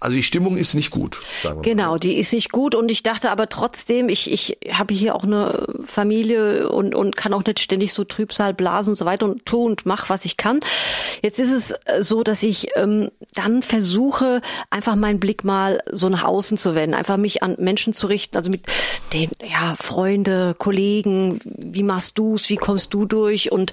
Also 0.00 0.16
die 0.16 0.22
Stimmung 0.22 0.56
ist 0.56 0.74
nicht 0.74 0.90
gut. 0.90 1.18
Genau, 1.62 1.90
mal. 1.92 1.98
die 1.98 2.18
ist 2.18 2.32
nicht 2.32 2.52
gut 2.52 2.76
und 2.76 2.88
ich 2.88 3.02
dachte 3.02 3.30
aber 3.30 3.48
trotzdem, 3.48 4.08
ich, 4.08 4.30
ich 4.30 4.56
habe 4.72 4.94
hier 4.94 5.16
auch 5.16 5.24
eine 5.24 5.66
Familie 5.84 6.68
und, 6.68 6.94
und 6.94 7.16
kann 7.16 7.34
auch 7.34 7.44
nicht 7.44 7.58
ständig 7.58 7.92
so 7.92 8.04
Trübsal 8.04 8.54
blasen 8.54 8.90
und 8.90 8.96
so 8.96 9.04
weiter 9.06 9.26
und 9.26 9.44
tu 9.44 9.64
und 9.64 9.86
mach, 9.86 10.08
was 10.08 10.24
ich 10.24 10.36
kann. 10.36 10.60
Jetzt 11.20 11.40
ist 11.40 11.50
es 11.50 11.72
äh, 11.86 12.04
so, 12.04 12.22
dass 12.22 12.44
ich 12.44 12.68
ähm, 12.76 13.10
dann 13.34 13.62
versuche, 13.64 14.40
einfach 14.70 14.94
meinen 14.94 15.18
Blick 15.18 15.42
mal 15.42 15.82
so 15.90 16.08
nach 16.08 16.22
außen 16.22 16.58
zu 16.58 16.76
wenden, 16.76 16.94
einfach 16.94 17.16
mich 17.16 17.42
an 17.42 17.56
Menschen 17.58 17.92
zu 17.92 18.06
richten, 18.06 18.36
also 18.36 18.50
mit 18.50 18.66
den 19.12 19.30
ja 19.42 19.74
Freunde, 19.76 20.54
Kollegen, 20.56 21.40
wie 21.44 21.82
machst 21.82 22.16
du's, 22.18 22.48
wie 22.50 22.56
kommst 22.56 22.94
du 22.94 23.04
durch 23.04 23.50
und 23.50 23.72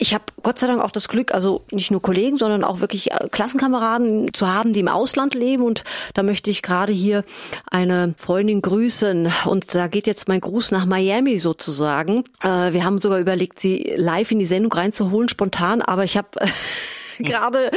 ich 0.00 0.14
habe 0.14 0.24
Gott 0.42 0.60
sei 0.60 0.68
Dank 0.68 0.80
auch 0.80 0.92
das 0.92 1.08
Glück, 1.08 1.34
also 1.34 1.64
nicht 1.72 1.90
nur 1.90 2.00
Kollegen, 2.00 2.38
sondern 2.38 2.62
auch 2.62 2.78
wirklich 2.78 3.10
äh, 3.10 3.28
Klassenkameraden 3.28 4.32
zu 4.32 4.52
haben, 4.52 4.72
die 4.72 4.80
im 4.80 4.88
Ausland 4.88 5.34
leben. 5.34 5.47
Und 5.56 5.84
da 6.14 6.22
möchte 6.22 6.50
ich 6.50 6.62
gerade 6.62 6.92
hier 6.92 7.24
eine 7.70 8.14
Freundin 8.16 8.62
grüßen. 8.62 9.32
Und 9.46 9.74
da 9.74 9.86
geht 9.86 10.06
jetzt 10.06 10.28
mein 10.28 10.40
Gruß 10.40 10.70
nach 10.70 10.86
Miami 10.86 11.38
sozusagen. 11.38 12.24
Äh, 12.42 12.72
wir 12.72 12.84
haben 12.84 12.98
sogar 12.98 13.18
überlegt, 13.18 13.60
sie 13.60 13.94
live 13.96 14.30
in 14.30 14.38
die 14.38 14.46
Sendung 14.46 14.72
reinzuholen, 14.72 15.28
spontan. 15.28 15.82
Aber 15.82 16.04
ich 16.04 16.16
habe 16.16 16.28
gerade 17.18 17.70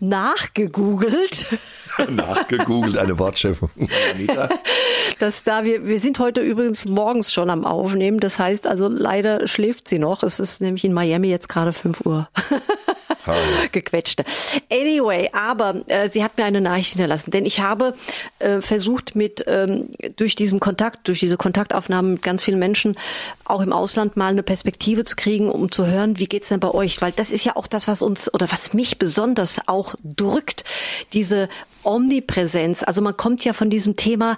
nachgegoogelt. 0.00 1.46
nachgegoogelt, 2.08 2.98
eine 2.98 3.18
Wortschöpfung. 3.18 3.70
Anita. 4.12 4.48
dass 5.18 5.44
da 5.44 5.64
wir, 5.64 5.86
wir 5.86 6.00
sind 6.00 6.18
heute 6.18 6.40
übrigens 6.40 6.86
morgens 6.86 7.32
schon 7.32 7.50
am 7.50 7.64
Aufnehmen. 7.64 8.20
Das 8.20 8.38
heißt 8.38 8.66
also, 8.66 8.88
leider 8.88 9.46
schläft 9.46 9.88
sie 9.88 9.98
noch. 9.98 10.22
Es 10.22 10.40
ist 10.40 10.60
nämlich 10.60 10.84
in 10.84 10.92
Miami 10.92 11.28
jetzt 11.28 11.48
gerade 11.48 11.72
5 11.72 12.04
Uhr. 12.04 12.28
Gequetschte. 13.72 14.24
Anyway, 14.70 15.30
aber 15.32 15.82
äh, 15.88 16.08
sie 16.08 16.22
hat 16.22 16.36
mir 16.36 16.44
eine 16.44 16.60
Nachricht 16.60 16.90
hinterlassen, 16.90 17.30
denn 17.30 17.46
ich 17.46 17.60
habe 17.60 17.94
äh, 18.38 18.60
versucht 18.60 19.16
mit 19.16 19.44
ähm, 19.46 19.88
durch 20.16 20.36
diesen 20.36 20.60
Kontakt, 20.60 21.08
durch 21.08 21.20
diese 21.20 21.36
Kontaktaufnahmen 21.36 22.14
mit 22.14 22.22
ganz 22.22 22.44
vielen 22.44 22.58
Menschen 22.58 22.96
auch 23.44 23.60
im 23.60 23.72
Ausland 23.72 24.16
mal 24.16 24.28
eine 24.28 24.42
Perspektive 24.42 25.04
zu 25.04 25.16
kriegen, 25.16 25.50
um 25.50 25.70
zu 25.70 25.86
hören, 25.86 26.18
wie 26.18 26.26
geht's 26.26 26.48
denn 26.48 26.60
bei 26.60 26.70
euch, 26.70 27.00
weil 27.02 27.12
das 27.12 27.30
ist 27.30 27.44
ja 27.44 27.56
auch 27.56 27.66
das, 27.66 27.88
was 27.88 28.02
uns 28.02 28.32
oder 28.32 28.50
was 28.50 28.72
mich 28.72 28.98
besonders 28.98 29.60
auch 29.66 29.94
drückt, 30.02 30.64
diese 31.12 31.48
Omnipräsenz. 31.84 32.82
Also 32.82 33.02
man 33.02 33.16
kommt 33.16 33.44
ja 33.44 33.52
von 33.52 33.70
diesem 33.70 33.96
Thema 33.96 34.36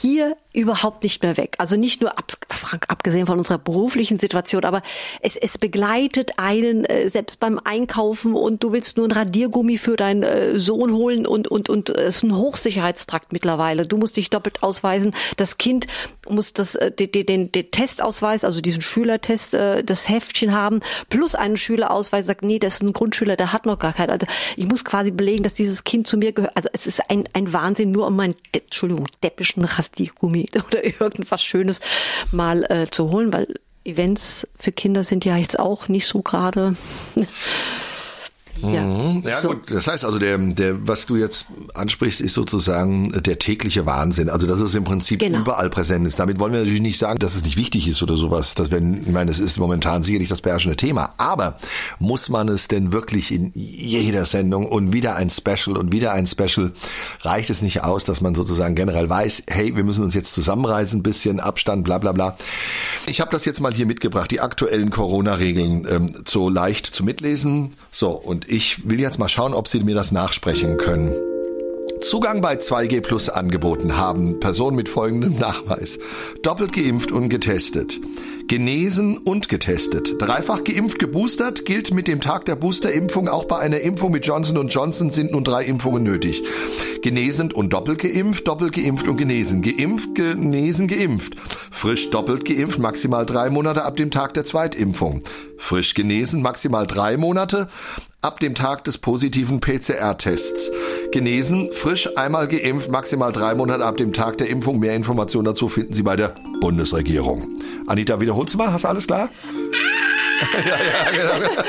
hier 0.00 0.36
überhaupt 0.52 1.02
nicht 1.02 1.22
mehr 1.22 1.36
weg. 1.36 1.54
Also 1.58 1.76
nicht 1.76 2.00
nur 2.00 2.18
ab, 2.18 2.32
Frank, 2.50 2.86
abgesehen 2.88 3.26
von 3.26 3.38
unserer 3.38 3.58
beruflichen 3.58 4.18
Situation, 4.18 4.64
aber 4.64 4.82
es, 5.20 5.36
es 5.36 5.58
begleitet 5.58 6.32
einen 6.38 6.84
äh, 6.86 7.08
selbst 7.08 7.40
beim 7.40 7.60
Einkaufen 7.62 8.34
und 8.34 8.62
du 8.62 8.72
willst 8.72 8.96
nur 8.96 9.06
ein 9.06 9.12
Radiergummi 9.12 9.76
für 9.76 9.96
deinen 9.96 10.22
äh, 10.22 10.58
Sohn 10.58 10.92
holen 10.92 11.26
und 11.26 11.48
und 11.48 11.68
und 11.68 11.90
äh, 11.90 12.04
es 12.04 12.16
ist 12.16 12.22
ein 12.22 12.36
Hochsicherheitstrakt 12.36 13.32
mittlerweile. 13.32 13.86
Du 13.86 13.98
musst 13.98 14.16
dich 14.16 14.30
doppelt 14.30 14.62
ausweisen. 14.62 15.14
Das 15.36 15.58
Kind 15.58 15.86
muss 16.28 16.54
das 16.54 16.74
äh, 16.74 16.90
den, 16.90 17.26
den, 17.26 17.52
den 17.52 17.70
Testausweis, 17.70 18.44
also 18.44 18.62
diesen 18.62 18.80
Schülertest, 18.80 19.54
äh, 19.54 19.84
das 19.84 20.08
Heftchen 20.08 20.54
haben 20.54 20.80
plus 21.10 21.34
einen 21.34 21.58
Schülerausweis. 21.58 22.26
Sagt 22.26 22.44
nee, 22.44 22.58
das 22.58 22.76
ist 22.76 22.82
ein 22.82 22.94
Grundschüler, 22.94 23.36
der 23.36 23.52
hat 23.52 23.66
noch 23.66 23.78
gar 23.78 23.92
keinen. 23.92 24.10
Also 24.10 24.26
ich 24.56 24.66
muss 24.66 24.86
quasi 24.86 25.10
belegen, 25.10 25.42
dass 25.42 25.54
dieses 25.54 25.84
Kind 25.84 26.06
zu 26.06 26.16
mir 26.16 26.32
gehört. 26.32 26.56
Also 26.56 26.70
es 26.72 26.85
ist 26.86 27.10
ein 27.10 27.24
ein 27.32 27.52
Wahnsinn 27.52 27.90
nur 27.90 28.06
um 28.06 28.16
meinen 28.16 28.36
Entschuldigung 28.52 29.06
deppischen 29.22 29.64
Rasiergummi 29.64 30.48
oder 30.66 30.84
irgendwas 30.84 31.42
Schönes 31.42 31.80
mal 32.32 32.64
äh, 32.64 32.86
zu 32.90 33.10
holen, 33.10 33.32
weil 33.32 33.54
Events 33.84 34.48
für 34.56 34.72
Kinder 34.72 35.04
sind 35.04 35.24
ja 35.24 35.36
jetzt 35.36 35.58
auch 35.58 35.88
nicht 35.88 36.06
so 36.06 36.22
gerade 36.22 36.76
ja, 38.62 38.82
mhm. 38.82 39.22
ja 39.24 39.40
so. 39.40 39.48
gut, 39.48 39.70
das 39.70 39.86
heißt 39.86 40.04
also, 40.04 40.18
der, 40.18 40.38
der, 40.38 40.86
was 40.86 41.06
du 41.06 41.16
jetzt 41.16 41.46
ansprichst, 41.74 42.20
ist 42.20 42.34
sozusagen 42.34 43.12
der 43.22 43.38
tägliche 43.38 43.86
Wahnsinn. 43.86 44.28
Also, 44.28 44.46
dass 44.46 44.60
es 44.60 44.74
im 44.74 44.84
Prinzip 44.84 45.20
genau. 45.20 45.40
überall 45.40 45.70
präsent 45.70 46.06
ist. 46.06 46.18
Damit 46.18 46.38
wollen 46.38 46.52
wir 46.52 46.60
natürlich 46.60 46.80
nicht 46.80 46.98
sagen, 46.98 47.18
dass 47.18 47.34
es 47.34 47.42
nicht 47.42 47.56
wichtig 47.56 47.86
ist 47.88 48.02
oder 48.02 48.16
sowas. 48.16 48.54
Dass 48.54 48.70
wenn, 48.70 49.02
ich 49.02 49.12
meine, 49.12 49.30
es 49.30 49.38
ist 49.38 49.58
momentan 49.58 50.02
sicherlich 50.02 50.28
das 50.28 50.40
beherrschende 50.40 50.76
Thema. 50.76 51.14
Aber 51.18 51.58
muss 51.98 52.28
man 52.28 52.48
es 52.48 52.68
denn 52.68 52.92
wirklich 52.92 53.32
in 53.32 53.52
jeder 53.54 54.24
Sendung 54.24 54.66
und 54.66 54.92
wieder 54.92 55.16
ein 55.16 55.30
Special 55.30 55.76
und 55.76 55.92
wieder 55.92 56.12
ein 56.12 56.26
Special? 56.26 56.72
Reicht 57.22 57.50
es 57.50 57.62
nicht 57.62 57.84
aus, 57.84 58.04
dass 58.04 58.20
man 58.20 58.34
sozusagen 58.34 58.74
generell 58.74 59.08
weiß, 59.08 59.44
hey, 59.48 59.76
wir 59.76 59.84
müssen 59.84 60.04
uns 60.04 60.14
jetzt 60.14 60.34
zusammenreisen, 60.34 61.02
bisschen 61.02 61.40
Abstand, 61.40 61.84
bla 61.84 61.98
bla 61.98 62.12
bla. 62.12 62.36
Ich 63.06 63.20
habe 63.20 63.30
das 63.30 63.44
jetzt 63.44 63.60
mal 63.60 63.72
hier 63.72 63.86
mitgebracht, 63.86 64.30
die 64.30 64.40
aktuellen 64.40 64.90
Corona-Regeln 64.90 65.86
ähm, 65.90 66.14
so 66.26 66.48
leicht 66.48 66.86
zu 66.86 67.04
mitlesen. 67.04 67.74
So, 67.90 68.10
und 68.10 68.45
ich 68.48 68.88
will 68.88 69.00
jetzt 69.00 69.18
mal 69.18 69.28
schauen, 69.28 69.54
ob 69.54 69.68
Sie 69.68 69.80
mir 69.80 69.94
das 69.94 70.12
nachsprechen 70.12 70.76
können. 70.76 71.12
Zugang 72.00 72.40
bei 72.40 72.54
2G 72.54 73.00
Plus 73.00 73.28
angeboten 73.28 73.96
haben 73.96 74.38
Personen 74.38 74.76
mit 74.76 74.88
folgendem 74.88 75.38
Nachweis. 75.38 75.98
Doppelt 76.42 76.72
geimpft 76.72 77.10
und 77.10 77.30
getestet. 77.30 77.98
Genesen 78.48 79.16
und 79.16 79.48
getestet. 79.48 80.14
Dreifach 80.20 80.62
geimpft, 80.62 80.98
geboostert 80.98 81.64
gilt 81.64 81.92
mit 81.92 82.06
dem 82.06 82.20
Tag 82.20 82.44
der 82.44 82.54
Boosterimpfung. 82.54 83.28
Auch 83.28 83.46
bei 83.46 83.58
einer 83.58 83.80
Impfung 83.80 84.12
mit 84.12 84.26
Johnson 84.26 84.68
Johnson 84.68 85.10
sind 85.10 85.32
nun 85.32 85.42
drei 85.42 85.64
Impfungen 85.64 86.02
nötig. 86.02 86.44
Genesend 87.02 87.54
und 87.54 87.72
doppelt 87.72 87.98
geimpft, 87.98 88.46
doppelt 88.46 88.72
geimpft 88.72 89.08
und 89.08 89.16
genesen. 89.16 89.62
Geimpft, 89.62 90.14
genesen, 90.14 90.86
geimpft. 90.86 91.34
Frisch 91.72 92.10
doppelt 92.10 92.44
geimpft, 92.44 92.78
maximal 92.78 93.26
drei 93.26 93.50
Monate 93.50 93.84
ab 93.84 93.96
dem 93.96 94.10
Tag 94.10 94.34
der 94.34 94.44
Zweitimpfung. 94.44 95.22
Frisch 95.56 95.94
genesen, 95.94 96.42
maximal 96.42 96.86
drei 96.86 97.16
Monate 97.16 97.68
ab 98.26 98.40
dem 98.40 98.56
Tag 98.56 98.82
des 98.82 98.98
positiven 98.98 99.60
PCR-Tests. 99.60 100.72
Genesen, 101.12 101.70
frisch, 101.72 102.08
einmal 102.16 102.48
geimpft, 102.48 102.90
maximal 102.90 103.32
drei 103.32 103.54
Monate 103.54 103.84
ab 103.84 103.96
dem 103.98 104.12
Tag 104.12 104.38
der 104.38 104.48
Impfung. 104.48 104.80
Mehr 104.80 104.96
Informationen 104.96 105.44
dazu 105.44 105.68
finden 105.68 105.94
Sie 105.94 106.02
bei 106.02 106.16
der 106.16 106.34
Bundesregierung. 106.60 107.48
Anita, 107.86 108.20
wiederholst 108.20 108.54
du 108.54 108.58
mal? 108.58 108.72
Hast 108.72 108.82
du 108.82 108.88
alles 108.88 109.06
klar? 109.06 109.28
ja, 110.54 110.76
ja, 110.76 111.38
genau. 111.38 111.62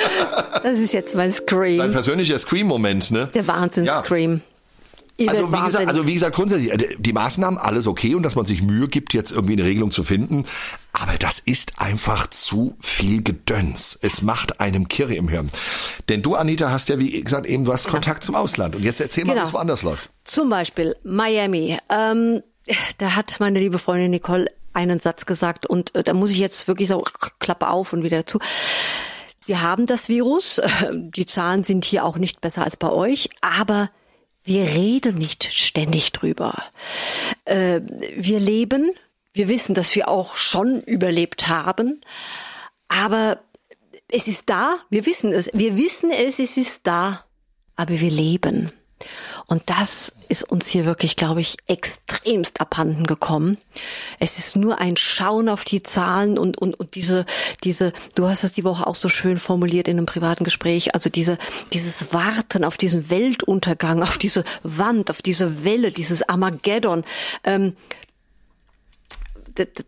Das 0.64 0.80
ist 0.80 0.94
jetzt 0.94 1.14
mein 1.14 1.32
Scream. 1.32 1.78
Dein 1.78 1.92
persönlicher 1.92 2.40
Scream-Moment, 2.40 3.12
ne? 3.12 3.30
Der 3.36 3.46
Wahnsinns-Scream. 3.46 4.42
Ja. 5.18 5.28
Also 5.28 5.52
wie, 5.52 5.66
gesagt, 5.66 5.88
also 5.88 6.08
wie 6.08 6.14
gesagt, 6.14 6.36
grundsätzlich, 6.36 6.72
äh, 6.72 6.96
die 6.98 7.14
Maßnahmen, 7.14 7.60
alles 7.60 7.88
okay 7.88 8.14
und 8.14 8.24
dass 8.24 8.36
man 8.36 8.46
sich 8.46 8.62
Mühe 8.62 8.88
gibt, 8.88 9.14
jetzt 9.14 9.32
irgendwie 9.32 9.54
eine 9.54 9.64
Regelung 9.64 9.90
zu 9.90 10.04
finden. 10.04 10.46
Aber 11.00 11.18
das 11.18 11.39
ist 11.39 11.80
einfach 11.80 12.27
zu 12.27 12.75
viel 12.80 13.22
Gedöns. 13.22 13.98
Es 14.01 14.22
macht 14.22 14.60
einem 14.60 14.88
Kirre 14.88 15.16
im 15.16 15.27
Hirn. 15.27 15.51
Denn 16.10 16.22
du, 16.22 16.36
Anita, 16.36 16.72
hast 16.72 16.89
ja, 16.89 16.98
wie 16.98 17.22
gesagt, 17.22 17.46
eben, 17.46 17.66
du 17.66 17.74
hast 17.74 17.84
genau. 17.84 17.96
Kontakt 17.96 18.24
zum 18.24 18.36
Ausland. 18.36 18.75
Und 18.75 18.84
jetzt 18.84 19.00
erzähl 19.00 19.25
mal, 19.25 19.34
genau. 19.34 19.46
wie 19.46 19.48
es 19.50 19.54
woanders 19.54 19.84
läuft. 19.84 20.10
Zum 20.24 20.50
Beispiel 20.50 20.96
Miami. 21.04 21.77
Ähm, 21.89 22.42
da 22.98 23.16
hat 23.16 23.39
meine 23.39 23.60
liebe 23.60 23.80
Freundin 23.80 24.12
Nicole 24.12 24.48
einen 24.74 25.00
Satz 25.00 25.25
gesagt 25.25 25.66
und 25.66 25.96
äh, 25.96 26.04
da 26.04 26.13
muss 26.13 26.32
ich 26.32 26.38
jetzt 26.38 26.68
wirklich 26.68 26.89
so 26.89 27.04
Klappe 27.39 27.70
auf 27.70 27.94
und 27.94 28.04
wieder 28.04 28.25
zu. 28.25 28.39
Wir 29.46 29.62
haben 29.62 29.86
das 29.86 30.10
Virus. 30.10 30.62
Die 30.92 31.25
Zahlen 31.25 31.63
sind 31.63 31.86
hier 31.86 32.06
auch 32.06 32.18
nicht 32.18 32.42
besser 32.42 32.63
als 32.63 32.77
bei 32.77 32.89
euch, 32.89 33.30
aber 33.42 33.89
wir 34.44 34.63
reden 34.63 35.16
nicht 35.16 35.50
ständig 35.51 36.12
drüber. 36.12 36.63
Äh, 37.46 37.82
wir 38.16 38.39
leben, 38.39 38.92
wir 39.38 39.48
wissen, 39.48 39.75
dass 39.75 39.96
wir 39.96 40.10
auch 40.10 40.36
schon 40.36 40.82
überlebt 40.82 41.48
haben, 41.48 42.01
aber 42.88 43.39
es 44.10 44.27
ist 44.27 44.50
da, 44.50 44.77
wir 44.89 45.06
wissen 45.06 45.34
es, 45.34 45.50
wir 45.53 45.77
wissen 45.77 46.12
es, 46.12 46.39
es 46.39 46.58
ist 46.58 46.82
da, 46.88 47.25
aber 47.75 48.00
wir 48.00 48.12
leben. 48.12 48.72
Und 49.46 49.63
das 49.67 50.12
ist 50.27 50.44
uns 50.44 50.67
hier 50.67 50.86
wirklich, 50.86 51.15
glaube 51.15 51.39
ich, 51.39 51.56
extremst 51.67 52.60
abhanden 52.60 53.06
gekommen. 53.06 53.58
Es 54.20 54.39
ist 54.39 54.56
nur 54.56 54.79
ein 54.79 54.98
Schauen 54.98 55.48
auf 55.50 55.63
die 55.63 55.84
Zahlen 55.84 56.38
und, 56.38 56.58
und, 56.58 56.77
und 56.79 56.96
diese, 56.96 57.25
diese, 57.63 57.94
du 58.15 58.27
hast 58.27 58.44
es 58.44 58.53
die 58.53 58.63
Woche 58.63 58.88
auch 58.88 58.96
so 58.96 59.08
schön 59.08 59.38
formuliert 59.38 59.88
in 59.88 59.98
einem 59.98 60.06
privaten 60.06 60.44
Gespräch, 60.44 60.96
also 60.96 61.10
diese, 61.10 61.38
dieses 61.72 62.12
Warten 62.12 62.65
auf 62.65 62.75
diesen 62.75 63.10
Weltuntergang, 63.10 64.03
auf 64.03 64.17
diese 64.17 64.44
Wand, 64.63 65.10
auf 65.12 65.22
diese 65.22 65.63
Welle, 65.63 65.91
dieses 65.91 66.27
Armageddon. 66.27 67.06
Ähm, 67.44 67.77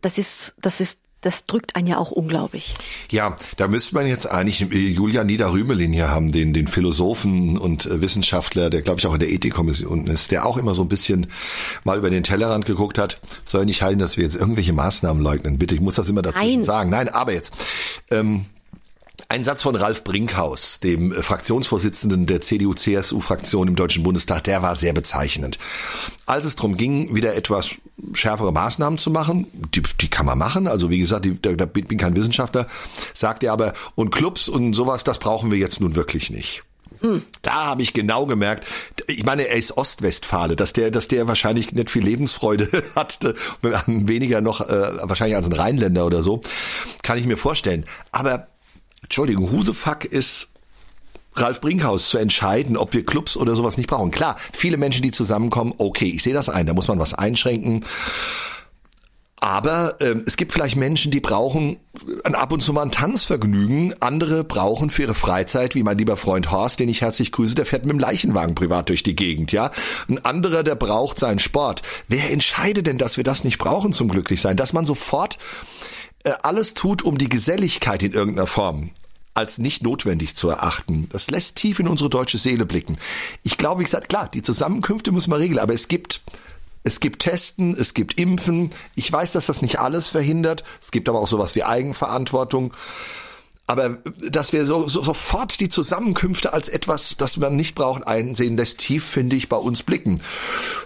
das 0.02 0.18
ist, 0.18 0.56
das 0.62 0.80
ist 0.80 1.00
das 1.22 1.46
drückt 1.46 1.76
einen 1.76 1.88
ja 1.88 1.98
auch 1.98 2.12
unglaublich. 2.12 2.76
Ja, 3.12 3.36
da 3.58 3.68
müsste 3.68 3.96
man 3.96 4.08
jetzt 4.08 4.26
eigentlich 4.26 4.62
äh, 4.72 4.76
Julia 4.76 5.24
Niederrümelin 5.24 5.92
hier 5.92 6.10
haben, 6.10 6.32
den, 6.32 6.54
den 6.54 6.68
Philosophen 6.68 7.58
und 7.58 7.86
äh, 7.86 8.02
Wissenschaftler, 8.02 8.70
der 8.70 8.82
glaube 8.82 9.00
ich 9.00 9.08
auch 9.08 9.14
in 9.14 9.20
der 9.20 9.30
Ethikkommission 9.30 10.08
ist, 10.08 10.32
der 10.32 10.46
auch 10.46 10.58
immer 10.58 10.74
so 10.74 10.82
ein 10.82 10.88
bisschen 10.88 11.28
mal 11.84 11.98
über 11.98 12.10
den 12.10 12.24
Tellerrand 12.24 12.66
geguckt 12.66 12.98
hat. 12.98 13.20
Soll 13.44 13.66
nicht 13.66 13.82
halten, 13.82 14.00
dass 14.00 14.16
wir 14.16 14.24
jetzt 14.24 14.36
irgendwelche 14.36 14.74
Maßnahmen 14.74 15.22
leugnen. 15.22 15.58
Bitte, 15.58 15.76
ich 15.76 15.82
muss 15.82 15.96
das 15.96 16.08
immer 16.08 16.22
dazu 16.22 16.64
sagen. 16.64 16.90
Nein, 16.90 17.10
aber 17.10 17.34
jetzt. 17.34 17.52
Ähm, 18.12 18.46
ein 19.32 19.44
Satz 19.44 19.62
von 19.62 19.76
Ralf 19.76 20.04
Brinkhaus, 20.04 20.80
dem 20.80 21.14
Fraktionsvorsitzenden 21.14 22.26
der 22.26 22.42
CDU-CSU-Fraktion 22.42 23.68
im 23.68 23.76
Deutschen 23.76 24.02
Bundestag, 24.02 24.44
der 24.46 24.64
war 24.64 24.76
sehr 24.76 24.92
bezeichnend. 24.92 25.60
Als 26.26 26.46
es 26.46 26.56
darum 26.56 26.78
ging, 26.78 27.16
wieder 27.16 27.36
etwas 27.36 27.70
schärfere 28.14 28.52
Maßnahmen 28.52 28.98
zu 28.98 29.12
machen, 29.12 29.46
die, 29.54 29.84
die 30.02 30.08
kann 30.08 30.26
man 30.26 30.40
machen, 30.40 30.68
also 30.68 30.90
wie 30.90 30.98
gesagt, 30.98 31.26
die, 31.26 31.40
da, 31.40 31.54
da 31.54 31.66
bin 31.66 32.00
kein 32.00 32.16
Wissenschaftler, 32.16 32.66
sagt 33.14 33.44
er 33.44 33.54
aber, 33.54 33.74
und 33.94 34.10
Clubs 34.10 34.50
und 34.50 34.74
sowas, 34.74 35.04
das 35.04 35.20
brauchen 35.20 35.52
wir 35.52 35.60
jetzt 35.60 35.80
nun 35.80 35.94
wirklich 35.94 36.32
nicht. 36.32 36.64
Hm. 37.02 37.22
Da 37.44 37.54
habe 37.54 37.84
ich 37.84 37.94
genau 37.94 38.26
gemerkt, 38.26 38.66
ich 39.06 39.26
meine, 39.26 39.48
er 39.48 39.58
ist 39.58 39.78
Ostwestfale, 39.78 40.56
dass 40.56 40.74
der, 40.74 40.90
dass 40.90 41.08
der 41.08 41.28
wahrscheinlich 41.28 41.72
nicht 41.72 41.92
viel 41.92 42.04
Lebensfreude 42.04 42.84
hat, 42.96 43.20
weniger 43.62 44.42
noch 44.42 44.62
äh, 44.62 44.92
wahrscheinlich 45.04 45.38
als 45.38 45.46
ein 45.46 45.54
Rheinländer 45.54 46.08
oder 46.08 46.24
so, 46.24 46.42
kann 47.04 47.20
ich 47.20 47.28
mir 47.28 47.38
vorstellen. 47.38 47.86
Aber 48.12 48.48
Entschuldigung, 49.10 49.52
who 49.52 49.64
the 49.64 49.74
fuck 49.74 50.06
ist 50.06 50.50
Ralf 51.34 51.62
Brinkhaus 51.62 52.10
zu 52.10 52.20
entscheiden, 52.20 52.78
ob 52.78 52.94
wir 52.94 53.04
Clubs 53.04 53.38
oder 53.38 53.56
sowas 53.56 53.78
nicht 53.78 53.90
brauchen. 53.90 54.12
Klar, 54.12 54.36
viele 54.54 54.78
Menschen, 54.78 55.02
die 55.02 55.12
zusammenkommen, 55.12 55.74
okay, 55.80 56.12
ich 56.14 56.22
sehe 56.22 56.34
das 56.36 56.48
ein, 56.48 56.68
da 56.68 56.74
muss 56.74 56.88
man 56.88 57.00
was 57.00 57.16
einschränken. 57.16 57.84
Aber 59.42 59.96
ähm, 60.00 60.26
es 60.28 60.38
gibt 60.38 60.52
vielleicht 60.52 60.76
Menschen, 60.76 61.12
die 61.12 61.22
brauchen 61.22 61.78
äh, 62.24 62.34
ab 62.34 62.52
und 62.52 62.60
zu 62.60 62.72
mal 62.72 62.84
ein 62.84 62.92
Tanzvergnügen. 62.92 63.96
Andere 64.00 64.44
brauchen 64.44 64.92
für 64.92 65.04
ihre 65.04 65.16
Freizeit, 65.16 65.74
wie 65.74 65.82
mein 65.82 65.98
lieber 65.98 66.18
Freund 66.18 66.52
Horst, 66.52 66.80
den 66.80 66.90
ich 66.90 67.02
herzlich 67.02 67.32
grüße, 67.32 67.56
der 67.56 67.66
fährt 67.66 67.86
mit 67.86 67.94
dem 67.94 68.00
Leichenwagen 68.00 68.54
privat 68.54 68.90
durch 68.90 69.02
die 69.02 69.16
Gegend, 69.16 69.52
ja. 69.52 69.72
Ein 70.08 70.24
anderer, 70.24 70.62
der 70.62 70.76
braucht 70.76 71.18
seinen 71.18 71.40
Sport. 71.40 71.82
Wer 72.08 72.30
entscheidet 72.30 72.86
denn, 72.86 73.00
dass 73.00 73.18
wir 73.18 73.24
das 73.24 73.44
nicht 73.44 73.58
brauchen 73.58 73.92
zum 73.92 74.10
Glücklichsein? 74.10 74.58
Dass 74.58 74.74
man 74.74 74.86
sofort 74.86 75.40
äh, 76.26 76.34
alles 76.44 76.74
tut, 76.74 77.02
um 77.02 77.18
die 77.18 77.30
Geselligkeit 77.30 78.04
in 78.04 78.12
irgendeiner 78.12 78.48
Form 78.48 78.92
als 79.34 79.58
nicht 79.58 79.84
notwendig 79.84 80.36
zu 80.36 80.50
erachten. 80.50 81.08
Das 81.12 81.30
lässt 81.30 81.56
tief 81.56 81.80
in 81.80 81.88
unsere 81.88 82.10
deutsche 82.10 82.38
Seele 82.38 82.66
blicken. 82.66 82.98
Ich 83.44 83.58
glaube, 83.58 83.82
wie 83.82 83.86
gesagt, 83.86 84.10
klar, 84.10 84.30
die 84.34 84.42
Zusammenkünfte 84.42 85.12
muss 85.12 85.28
man 85.28 85.40
regeln, 85.40 85.60
aber 85.60 85.74
es 85.74 85.88
gibt 85.88 86.22
es 86.84 87.00
gibt 87.00 87.22
Testen, 87.22 87.76
es 87.78 87.94
gibt 87.94 88.20
Impfen. 88.20 88.72
Ich 88.96 89.12
weiß, 89.12 89.34
dass 89.34 89.48
das 89.48 89.62
nicht 89.62 89.80
alles 89.80 90.08
verhindert. 90.08 90.64
Es 90.82 90.92
gibt 90.92 91.10
aber 91.10 91.20
auch 91.20 91.28
sowas 91.28 91.54
wie 91.56 91.64
Eigenverantwortung. 91.64 92.74
Aber 93.70 94.00
dass 94.28 94.52
wir 94.52 94.66
so, 94.66 94.88
so 94.88 95.04
sofort 95.04 95.60
die 95.60 95.70
Zusammenkünfte 95.70 96.54
als 96.54 96.70
etwas, 96.70 97.14
das 97.20 97.38
man 97.38 97.56
nicht 97.56 97.76
braucht, 97.76 98.08
einsehen, 98.08 98.58
lässt 98.58 98.80
tief, 98.80 99.06
finde 99.06 99.36
ich, 99.36 99.48
bei 99.48 99.58
uns 99.58 99.84
blicken. 99.84 100.22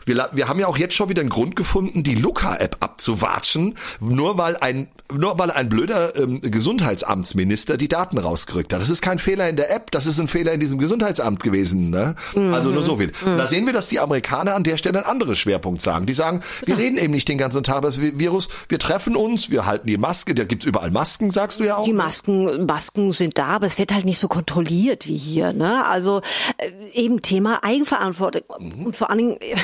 Wir, 0.06 0.28
wir 0.34 0.50
haben 0.50 0.60
ja 0.60 0.68
auch 0.68 0.75
jetzt 0.75 0.94
schon 0.94 1.08
wieder 1.08 1.22
einen 1.22 1.30
Grund 1.30 1.56
gefunden, 1.56 2.04
die 2.04 2.16
Luca-App 2.16 2.75
abzuwatschen, 2.82 3.78
nur 4.02 4.38
weil 4.38 4.58
ein, 4.58 4.90
nur 5.13 5.40
weil 5.40 5.50
ein 5.52 5.70
blöder 5.70 6.13
ähm, 6.18 6.42
Gesundheitsamtsminister 6.42 7.78
die 7.78 7.88
Daten 7.88 8.18
rausgerückt 8.18 8.74
hat. 8.74 8.82
Das 8.82 8.90
ist 8.90 9.02
kein 9.02 9.18
Fehler 9.18 9.48
in 9.48 9.56
der 9.56 9.74
App, 9.74 9.90
das 9.92 10.06
ist 10.06 10.20
ein 10.20 10.28
Fehler 10.28 10.52
in 10.52 10.60
diesem 10.60 10.78
Gesundheitsamt 10.78 11.42
gewesen. 11.42 11.90
Ne? 11.90 12.16
Mhm. 12.36 12.54
Also 12.54 12.70
nur 12.70 12.84
so 12.84 12.98
viel. 12.98 13.13
Mhm. 13.24 13.38
Da 13.38 13.48
sehen 13.48 13.66
wir, 13.66 13.72
dass 13.72 13.88
die 13.88 14.02
Amerikaner 14.02 14.56
an 14.56 14.63
der 14.63 14.75
Stelle 14.75 14.98
einen 14.98 15.08
anderen 15.08 15.38
Schwerpunkt 15.38 15.82
sagen. 15.82 16.06
Die 16.06 16.13
sagen, 16.13 16.42
wir 16.66 16.78
reden 16.78 16.98
eben 16.98 17.13
nicht 17.13 17.30
den 17.30 17.38
ganzen 17.38 17.63
Tag 17.63 17.78
über 17.78 17.88
das 17.88 17.98
Virus, 17.98 18.50
wir 18.68 18.80
treffen 18.80 19.16
uns, 19.16 19.50
wir 19.50 19.66
halten 19.66 19.88
die 19.88 19.98
Maske, 19.98 20.36
da 20.36 20.44
gibt's 20.44 20.66
überall 20.66 20.92
Masken, 20.92 21.32
sagst 21.32 21.62
du 21.62 21.63
ja 21.63 21.78
auch. 21.78 21.86
Die 21.86 21.94
Masken 21.94 22.68
Masken 22.74 23.12
sind 23.12 23.38
da, 23.38 23.46
aber 23.46 23.68
es 23.68 23.77
wird 23.77 23.94
halt 23.94 24.03
nicht 24.03 24.18
so 24.18 24.27
kontrolliert 24.27 25.08
wie 25.08 25.15
hier. 25.15 25.53
Ne? 25.53 25.86
Also 25.86 26.22
äh, 26.58 26.72
eben 26.94 27.22
Thema 27.22 27.63
Eigenverantwortung. 27.63 28.42
Mhm. 28.58 28.88
Und 28.88 28.98
vor 28.98 29.12
allen 29.12 29.20
Dingen, 29.20 29.38
äh, 29.42 29.56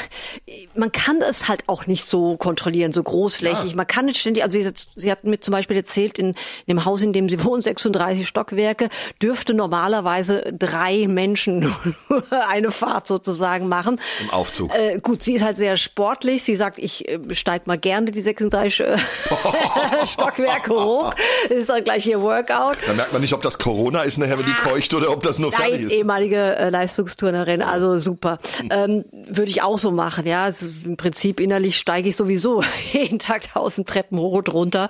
man 0.76 0.92
kann 0.92 1.20
es 1.28 1.48
halt 1.48 1.64
auch 1.66 1.88
nicht 1.88 2.06
so 2.06 2.38
kontrollieren, 2.38 2.94
so 2.94 3.02
großflächig. 3.02 3.72
Ja. 3.72 3.76
Man 3.76 3.88
kann 3.88 4.06
nicht 4.06 4.20
ständig, 4.20 4.44
also 4.44 4.62
sie, 4.62 4.72
sie 4.96 5.12
hat 5.12 5.24
mir 5.24 5.40
zum 5.40 5.54
Beispiel 5.54 5.76
erzählt, 5.76 6.20
in, 6.20 6.28
in 6.28 6.36
dem 6.68 6.86
Haus, 6.86 7.02
in 7.02 7.12
dem 7.12 7.30
sie 7.30 7.44
wohnen, 7.44 7.64
36 7.64 8.28
Stockwerke, 8.28 8.90
dürfte 9.24 9.56
normalerweise 9.56 10.44
drei 10.52 11.08
Menschen 11.08 11.74
eine 12.52 12.72
Fahrt 12.72 13.08
sozusagen 13.08 13.68
machen. 13.68 14.00
Im 14.22 14.30
Aufzug. 14.30 14.72
Äh, 14.76 15.00
gut, 15.00 15.24
sie 15.24 15.34
ist 15.34 15.44
halt 15.44 15.58
sehr 15.58 15.78
sportlich. 15.78 16.44
Sie 16.44 16.56
sagt, 16.56 16.78
ich 16.78 17.08
äh, 17.08 17.18
steig 17.32 17.66
mal 17.66 17.80
gerne 17.80 18.12
die 18.12 18.22
36 18.22 18.82
äh, 18.82 18.98
Stockwerke 20.06 20.70
hoch. 20.72 21.12
Das 21.50 21.58
ist 21.58 21.72
auch 21.72 21.84
gleich 21.84 22.06
ihr 22.06 22.22
Workout. 22.22 22.78
Dann 22.86 22.99
merkt 23.00 23.14
man 23.14 23.22
nicht, 23.22 23.34
ob 23.34 23.42
das 23.42 23.58
Corona 23.58 24.02
ist 24.02 24.18
nachher, 24.18 24.38
wenn 24.38 24.46
die 24.46 24.52
keucht 24.52 24.94
oder 24.94 25.12
ob 25.12 25.24
das 25.24 25.40
nur 25.40 25.52
Nein, 25.52 25.62
fertig 25.62 25.82
ist. 25.84 25.94
ehemalige 25.94 26.58
äh, 26.58 26.70
Leistungsturnerin, 26.70 27.62
also 27.62 27.98
super. 27.98 28.40
Ähm, 28.70 29.06
Würde 29.12 29.50
ich 29.50 29.64
auch 29.64 29.78
so 29.78 29.90
machen, 29.92 30.26
ja. 30.28 30.44
Also 30.44 30.66
Im 30.84 30.98
Prinzip 30.98 31.40
innerlich 31.40 31.78
steige 31.78 32.10
ich 32.10 32.18
sowieso 32.18 32.62
jeden 32.92 33.18
Tag 33.18 33.54
tausend 33.54 33.88
Treppen 33.88 34.20
hoch 34.20 34.34
und 34.34 34.54
runter. 34.54 34.90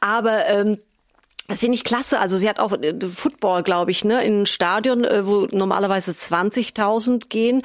Aber 0.00 0.46
ähm, 0.48 0.78
das 1.46 1.60
finde 1.60 1.74
ich 1.74 1.84
klasse. 1.84 2.18
Also 2.18 2.38
sie 2.38 2.48
hat 2.48 2.60
auch 2.60 2.72
äh, 2.72 2.94
Football, 3.06 3.62
glaube 3.62 3.90
ich, 3.90 4.06
ne, 4.06 4.24
in 4.24 4.42
ein 4.42 4.46
Stadion, 4.46 5.04
äh, 5.04 5.26
wo 5.26 5.46
normalerweise 5.52 6.12
20.000 6.12 7.28
gehen. 7.28 7.60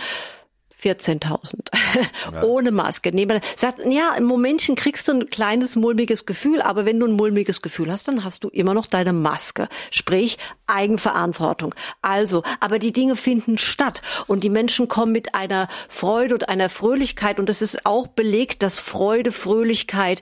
14.000 0.81 1.59
ja. 2.33 2.43
ohne 2.43 2.71
Maske. 2.71 3.11
Nee, 3.13 3.27
sagt, 3.55 3.79
ja, 3.85 4.13
im 4.17 4.25
Momentchen 4.25 4.75
kriegst 4.75 5.07
du 5.07 5.13
ein 5.13 5.29
kleines 5.29 5.75
mulmiges 5.75 6.25
Gefühl, 6.25 6.61
aber 6.61 6.85
wenn 6.85 6.99
du 6.99 7.07
ein 7.07 7.13
mulmiges 7.13 7.61
Gefühl 7.61 7.91
hast, 7.91 8.07
dann 8.07 8.23
hast 8.23 8.43
du 8.43 8.49
immer 8.49 8.73
noch 8.73 8.85
deine 8.85 9.13
Maske. 9.13 9.67
Sprich, 9.91 10.37
Eigenverantwortung. 10.67 11.75
Also, 12.01 12.43
aber 12.59 12.79
die 12.79 12.93
Dinge 12.93 13.15
finden 13.15 13.57
statt 13.57 14.01
und 14.27 14.43
die 14.43 14.49
Menschen 14.49 14.87
kommen 14.87 15.11
mit 15.11 15.35
einer 15.35 15.67
Freude 15.87 16.35
und 16.35 16.49
einer 16.49 16.69
Fröhlichkeit 16.69 17.39
und 17.39 17.49
es 17.49 17.61
ist 17.61 17.85
auch 17.85 18.07
belegt, 18.07 18.63
dass 18.63 18.79
Freude, 18.79 19.31
Fröhlichkeit 19.31 20.21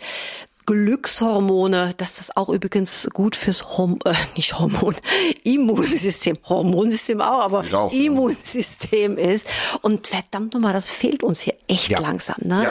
Glückshormone, 0.68 1.94
dass 1.96 2.16
das 2.16 2.36
auch 2.36 2.50
übrigens 2.50 3.10
gut 3.14 3.38
fürs 3.38 3.78
Horm 3.78 4.00
äh, 4.04 4.14
nicht 4.36 4.60
Hormon, 4.60 4.96
Immunsystem, 5.44 6.38
Hormonsystem 6.48 7.22
auch, 7.22 7.40
aber 7.40 7.64
auch, 7.72 7.94
Immunsystem 7.94 9.18
ja. 9.18 9.30
ist. 9.30 9.48
Und 9.82 10.08
verdammt 10.08 10.54
nochmal, 10.54 10.74
das 10.74 10.92
fehlt 10.92 11.24
uns 11.24 11.40
hier 11.40 11.56
echt 11.70 11.90
ja. 11.90 12.00
langsam. 12.00 12.36
Ne? 12.42 12.64
Ja. 12.64 12.70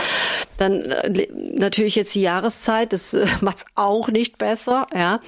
Dann 0.58 0.82
äh, 0.82 1.26
natürlich 1.32 1.96
jetzt 1.96 2.14
die 2.14 2.20
Jahreszeit, 2.20 2.92
das 2.92 3.14
äh, 3.14 3.26
macht's 3.40 3.64
auch 3.76 4.08
nicht 4.08 4.36
besser. 4.36 4.86
Ja, 4.94 5.20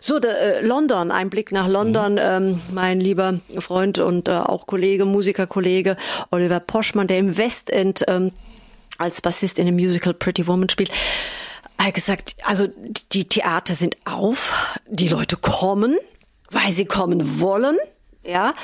so 0.00 0.20
der, 0.20 0.60
äh, 0.60 0.64
London, 0.64 1.10
ein 1.10 1.28
Blick 1.28 1.50
nach 1.50 1.66
London. 1.66 2.12
Mhm. 2.12 2.18
Ähm, 2.22 2.62
mein 2.70 3.00
lieber 3.00 3.40
Freund 3.58 3.98
und 3.98 4.28
äh, 4.28 4.32
auch 4.32 4.66
Kollege, 4.68 5.06
Musikerkollege 5.06 5.96
Oliver 6.30 6.60
Poschmann, 6.60 7.08
der 7.08 7.18
im 7.18 7.36
Westend 7.36 8.04
ähm, 8.06 8.30
als 8.96 9.20
Bassist 9.20 9.58
in 9.58 9.66
dem 9.66 9.74
Musical 9.74 10.14
Pretty 10.14 10.46
Woman 10.46 10.68
spielt 10.68 10.92
hat 11.84 11.94
gesagt, 11.94 12.36
also 12.44 12.68
die 13.12 13.28
Theater 13.28 13.74
sind 13.74 13.96
auf, 14.04 14.78
die 14.86 15.08
Leute 15.08 15.36
kommen, 15.36 15.96
weil 16.50 16.72
sie 16.72 16.84
kommen 16.84 17.40
wollen. 17.40 17.76
Ja, 18.24 18.54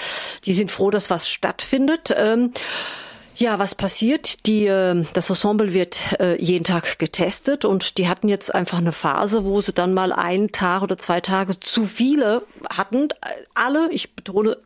die 0.45 0.55
sind 0.55 0.71
froh, 0.71 0.91
dass 0.91 1.11
was 1.11 1.29
stattfindet. 1.29 2.15
Ähm, 2.17 2.53
ja, 3.39 3.59
was 3.61 3.77
passiert? 3.77 4.47
Die, 4.47 4.67
äh, 4.67 5.05
das 5.13 5.31
Ensemble 5.31 5.73
wird 5.73 6.01
äh, 6.19 6.41
jeden 6.43 6.65
Tag 6.65 6.99
getestet 6.99 7.65
und 7.65 7.99
die 7.99 8.09
hatten 8.09 8.29
jetzt 8.29 8.55
einfach 8.55 8.79
eine 8.79 8.93
Phase, 8.93 9.45
wo 9.45 9.61
sie 9.61 9.73
dann 9.73 9.95
mal 9.95 10.13
einen 10.13 10.51
Tag 10.51 10.83
oder 10.83 10.99
zwei 10.99 11.21
Tage 11.21 11.59
zu 11.59 11.85
viele 11.85 12.43
hatten. 12.69 13.09
Alle, 13.55 13.91
ich 13.93 14.15
betone, 14.15 14.57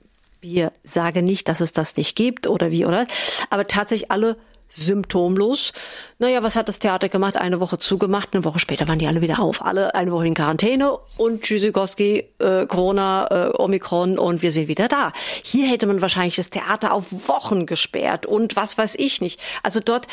wir 0.40 0.72
sagen 0.84 1.24
nicht, 1.24 1.48
dass 1.48 1.60
es 1.60 1.72
das 1.72 1.96
nicht 1.96 2.16
gibt 2.16 2.46
oder 2.46 2.70
wie, 2.70 2.86
oder? 2.86 3.06
Aber 3.50 3.66
tatsächlich 3.66 4.10
alle 4.10 4.36
symptomlos. 4.72 5.72
Naja, 6.18 6.42
was 6.42 6.56
hat 6.56 6.68
das 6.68 6.78
Theater 6.78 7.08
gemacht? 7.08 7.36
Eine 7.36 7.60
Woche 7.60 7.78
zugemacht, 7.78 8.30
eine 8.32 8.44
Woche 8.44 8.58
später 8.58 8.88
waren 8.88 8.98
die 8.98 9.06
alle 9.06 9.20
wieder 9.20 9.40
auf. 9.40 9.64
Alle 9.64 9.94
eine 9.94 10.10
Woche 10.10 10.26
in 10.26 10.34
Quarantäne 10.34 10.96
und 11.16 11.42
Tschüssikowski, 11.42 12.24
äh, 12.38 12.66
Corona, 12.66 13.26
äh, 13.30 13.52
Omikron 13.56 14.18
und 14.18 14.42
wir 14.42 14.52
sind 14.52 14.68
wieder 14.68 14.88
da. 14.88 15.12
Hier 15.42 15.68
hätte 15.68 15.86
man 15.86 16.00
wahrscheinlich 16.00 16.36
das 16.36 16.50
Theater 16.50 16.92
auf 16.92 17.28
Wochen 17.28 17.66
gesperrt 17.66 18.26
und 18.26 18.56
was 18.56 18.78
weiß 18.78 18.94
ich 18.96 19.20
nicht. 19.20 19.40
Also 19.62 19.80
dort, 19.80 20.06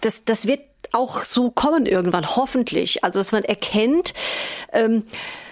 das, 0.00 0.24
das 0.24 0.46
wird 0.46 0.60
auch 0.92 1.22
so 1.22 1.50
kommen 1.50 1.86
irgendwann, 1.86 2.26
hoffentlich. 2.36 3.04
Also 3.04 3.18
dass 3.18 3.32
man 3.32 3.44
erkennt, 3.44 4.14
ähm, 4.72 5.04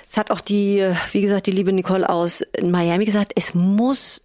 es 0.08 0.16
hat 0.16 0.30
auch 0.30 0.40
die, 0.40 0.90
wie 1.12 1.20
gesagt, 1.20 1.46
die 1.46 1.50
liebe 1.52 1.72
Nicole 1.72 2.08
aus 2.08 2.44
Miami 2.62 3.04
gesagt, 3.04 3.32
es 3.34 3.54
muss 3.54 4.24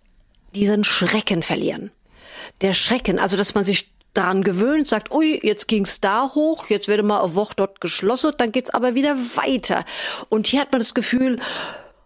diesen 0.55 0.83
Schrecken 0.83 1.43
verlieren 1.43 1.91
der 2.61 2.73
Schrecken, 2.73 3.19
also 3.19 3.37
dass 3.37 3.55
man 3.55 3.63
sich 3.63 3.92
daran 4.13 4.43
gewöhnt, 4.43 4.87
sagt, 4.87 5.11
ui, 5.11 5.39
jetzt 5.43 5.67
ging's 5.67 6.01
da 6.01 6.31
hoch, 6.33 6.67
jetzt 6.69 6.87
werde 6.87 7.03
mal 7.03 7.21
eine 7.21 7.35
Woche 7.35 7.53
dort 7.55 7.81
geschlossen, 7.81 8.31
dann 8.37 8.51
geht's 8.51 8.69
aber 8.69 8.95
wieder 8.95 9.17
weiter. 9.35 9.85
Und 10.29 10.47
hier 10.47 10.61
hat 10.61 10.71
man 10.71 10.79
das 10.79 10.93
Gefühl, 10.93 11.39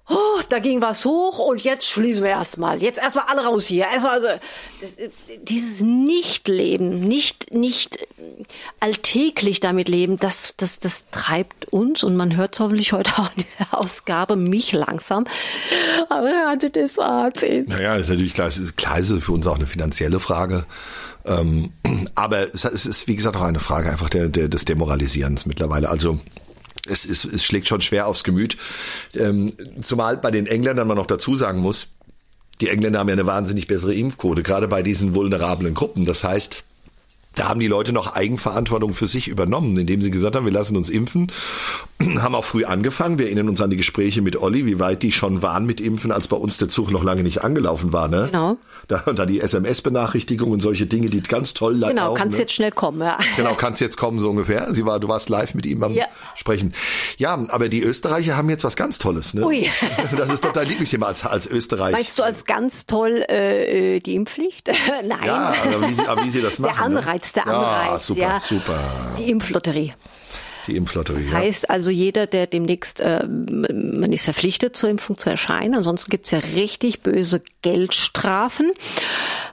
oh, 0.10 0.42
da 0.50 0.60
ging 0.60 0.82
was 0.82 1.06
hoch 1.06 1.40
und 1.40 1.64
jetzt 1.64 1.88
schließen 1.88 2.24
wir 2.24 2.30
erstmal. 2.30 2.82
Jetzt 2.82 2.98
erstmal 2.98 3.26
alle 3.28 3.46
raus 3.46 3.66
hier. 3.66 3.86
Erstmal 3.86 4.14
also, 4.14 4.28
dieses 5.42 5.82
Nichtleben, 5.82 7.00
nicht 7.02 7.54
nicht 7.54 8.00
alltäglich 8.80 9.60
damit 9.60 9.90
leben, 9.90 10.18
das 10.18 10.54
das 10.58 10.80
das 10.80 11.10
treibt 11.12 11.72
uns 11.74 12.04
und 12.04 12.16
man 12.16 12.36
hört 12.36 12.60
hoffentlich 12.60 12.94
heute 12.94 13.12
auch 13.18 13.30
in 13.36 13.44
dieser 13.44 13.78
Ausgabe 13.78 14.36
mich 14.36 14.72
langsam. 14.72 15.26
Aber 16.10 16.56
das 16.56 16.94
Fazit. 16.94 17.68
Naja, 17.68 17.96
ist 17.96 18.10
natürlich 18.10 18.34
klar, 18.34 18.48
es 18.48 18.58
ist, 18.58 18.78
klar, 18.78 19.00
ist 19.00 19.12
für 19.22 19.32
uns 19.34 19.46
auch 19.48 19.56
eine 19.56 19.68
finanzielle 19.68 20.20
Frage. 20.20 20.66
Ähm, 21.28 21.72
aber 22.16 22.54
es 22.54 22.64
ist, 22.64 23.08
wie 23.08 23.16
gesagt, 23.16 23.36
auch 23.36 23.42
eine 23.42 23.60
Frage 23.60 23.90
einfach 23.90 24.10
der, 24.10 24.30
der, 24.30 24.48
des 24.48 24.66
Demoralisierens 24.66 25.46
mittlerweile. 25.46 25.90
Also 25.90 26.20
es, 26.88 27.06
es, 27.06 27.26
es 27.26 27.44
schlägt 27.44 27.68
schon 27.68 27.82
schwer 27.82 28.08
aufs 28.08 28.24
Gemüt. 28.24 28.58
Ähm, 29.14 29.52
zumal 29.82 30.18
bei 30.18 30.32
den 30.32 30.48
Engländern 30.48 30.88
man 30.88 30.98
noch 30.98 31.08
dazu 31.08 31.36
sagen 31.36 31.60
muss, 31.60 31.90
die 32.62 32.70
Engländer 32.70 33.00
haben 33.00 33.10
ja 33.10 33.14
eine 33.14 33.26
wahnsinnig 33.26 33.68
bessere 33.68 33.94
Impfquote, 33.94 34.42
gerade 34.42 34.68
bei 34.68 34.82
diesen 34.82 35.14
vulnerablen 35.14 35.74
Gruppen. 35.74 36.06
Das 36.06 36.24
heißt, 36.24 36.64
da 37.38 37.50
haben 37.50 37.60
die 37.60 37.68
Leute 37.68 37.94
noch 37.94 38.16
Eigenverantwortung 38.16 38.94
für 38.94 39.08
sich 39.08 39.28
übernommen, 39.28 39.78
indem 39.78 40.02
sie 40.02 40.12
gesagt 40.12 40.36
haben, 40.36 40.46
wir 40.46 40.52
lassen 40.52 40.76
uns 40.76 40.90
impfen, 40.90 41.32
haben 42.20 42.36
auch 42.36 42.46
früh 42.46 42.66
angefangen. 42.66 43.20
Wir 43.20 43.28
erinnern 43.28 43.50
uns 43.50 43.62
an 43.62 43.70
die 43.70 43.78
Gespräche 43.78 44.22
mit 44.22 44.36
Olli, 44.42 44.66
wie 44.66 44.80
weit 44.80 45.04
die 45.04 45.12
schon 45.12 45.42
waren 45.42 45.66
mit 45.66 45.80
Impfen, 45.80 46.12
als 46.12 46.28
bei 46.28 46.36
uns 46.36 46.58
der 46.58 46.70
Zug 46.70 46.92
noch 46.92 47.04
lange 47.04 47.24
nicht 47.24 47.44
angelaufen 47.44 47.94
war. 47.94 48.08
Ne? 48.08 48.30
Genau. 48.32 48.58
Da, 48.88 49.04
dann 49.06 49.28
die 49.28 49.40
SMS-Benachrichtigung 49.40 50.52
und 50.52 50.62
solche 50.62 50.86
Dinge, 50.86 51.10
die 51.10 51.22
ganz 51.22 51.54
toll 51.54 51.74
Genau, 51.74 51.94
laufen, 51.94 52.18
kannst 52.18 52.38
ne? 52.38 52.44
jetzt 52.44 52.54
schnell 52.54 52.72
kommen. 52.72 53.02
Ja. 53.02 53.18
Genau, 53.36 53.54
kannst 53.56 53.82
jetzt 53.82 53.98
kommen 53.98 54.20
so 54.20 54.30
ungefähr. 54.30 54.74
Sie 54.74 54.86
war, 54.86 55.00
du 55.00 55.08
warst 55.08 55.30
live 55.30 55.54
mit 55.54 55.66
ihm 55.66 55.84
am 55.84 55.94
ja. 55.94 56.06
Sprechen. 56.36 56.74
Ja, 57.18 57.38
aber 57.50 57.70
die 57.70 57.82
Österreicher 57.82 58.36
haben 58.38 58.50
jetzt 58.50 58.64
was 58.64 58.76
ganz 58.76 58.98
Tolles. 58.98 59.34
Ne? 59.34 59.46
Ui. 59.46 59.70
Das 60.18 60.32
ist 60.32 60.44
doch 60.44 60.54
dein 60.54 60.68
Lieblingsthema 60.68 61.08
als, 61.08 61.26
als 61.26 61.48
Österreich. 61.48 61.92
Meinst 61.92 62.18
du 62.18 62.24
als 62.24 62.46
ganz 62.46 62.88
toll 62.88 63.24
äh, 63.30 63.96
äh 63.96 64.00
die 64.00 64.16
Impfpflicht? 64.16 64.70
Nein. 65.04 65.26
Ja, 65.26 65.54
aber 65.74 65.88
wie 65.88 65.94
sie, 65.94 66.08
aber 66.08 66.24
wie 66.24 66.30
sie 66.30 66.42
das 66.42 66.60
machen. 66.60 66.76
Der 66.78 66.90
ne? 66.90 67.00
Anreiz, 67.00 67.27
der 67.36 67.48
Anreiz. 67.48 68.10
Ja, 68.10 68.16
super, 68.16 68.22
ja. 68.22 68.40
super. 68.40 69.16
Die 69.18 69.30
Impflotterie. 69.30 69.94
Die 70.68 70.76
Impflotterie. 70.76 71.24
Das 71.24 71.34
heißt 71.34 71.70
also, 71.70 71.90
jeder, 71.90 72.28
der 72.28 72.46
demnächst, 72.46 73.00
äh, 73.00 73.26
man 73.26 74.12
ist 74.12 74.26
verpflichtet, 74.26 74.76
zur 74.76 74.90
Impfung 74.90 75.18
zu 75.18 75.30
erscheinen. 75.30 75.76
Ansonsten 75.76 76.12
gibt's 76.12 76.32
ja 76.32 76.40
richtig 76.40 77.02
böse 77.02 77.42
Geldstrafen. 77.62 78.74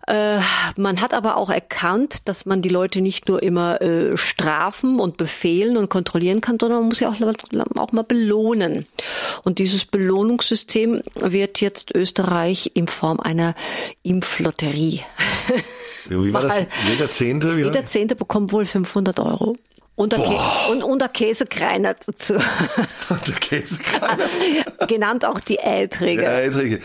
Äh, 0.08 0.40
man 0.76 1.00
hat 1.00 1.14
aber 1.14 1.37
auch 1.37 1.50
erkannt, 1.50 2.28
dass 2.28 2.46
man 2.46 2.62
die 2.62 2.68
Leute 2.68 3.00
nicht 3.00 3.28
nur 3.28 3.42
immer 3.42 3.80
äh, 3.80 4.16
strafen 4.16 4.98
und 4.98 5.16
befehlen 5.16 5.76
und 5.76 5.88
kontrollieren 5.88 6.40
kann, 6.40 6.58
sondern 6.60 6.80
man 6.80 6.88
muss 6.88 7.00
ja 7.00 7.08
auch, 7.08 7.78
auch 7.78 7.92
mal 7.92 8.02
belohnen. 8.02 8.87
Und 9.44 9.60
dieses 9.60 9.84
Belohnungssystem 9.84 11.02
wird 11.14 11.60
jetzt 11.60 11.94
Österreich 11.94 12.72
in 12.74 12.88
Form 12.88 13.20
einer 13.20 13.54
Impflotterie. 14.02 15.02
Wie 16.07 16.33
war 16.33 16.43
das? 16.43 16.62
Jeder 16.88 17.11
Zehnte? 17.11 17.55
Jeder 17.57 17.87
Zehnte 17.87 18.17
bekommt 18.17 18.53
wohl 18.53 18.67
500 18.67 19.19
Euro. 19.21 19.55
Und 19.97 20.12
der, 20.12 20.19
und, 20.73 20.83
und 20.83 20.99
der 20.99 21.09
Käsekreiner 21.09 21.95
dazu. 21.95 22.35
Und 23.09 23.29
der 23.29 23.35
Käsekreiner. 23.37 24.25
Genannt 24.88 25.25
auch 25.25 25.38
die 25.38 25.59
Älträge. 25.59 26.25
Älträge. 26.25 26.81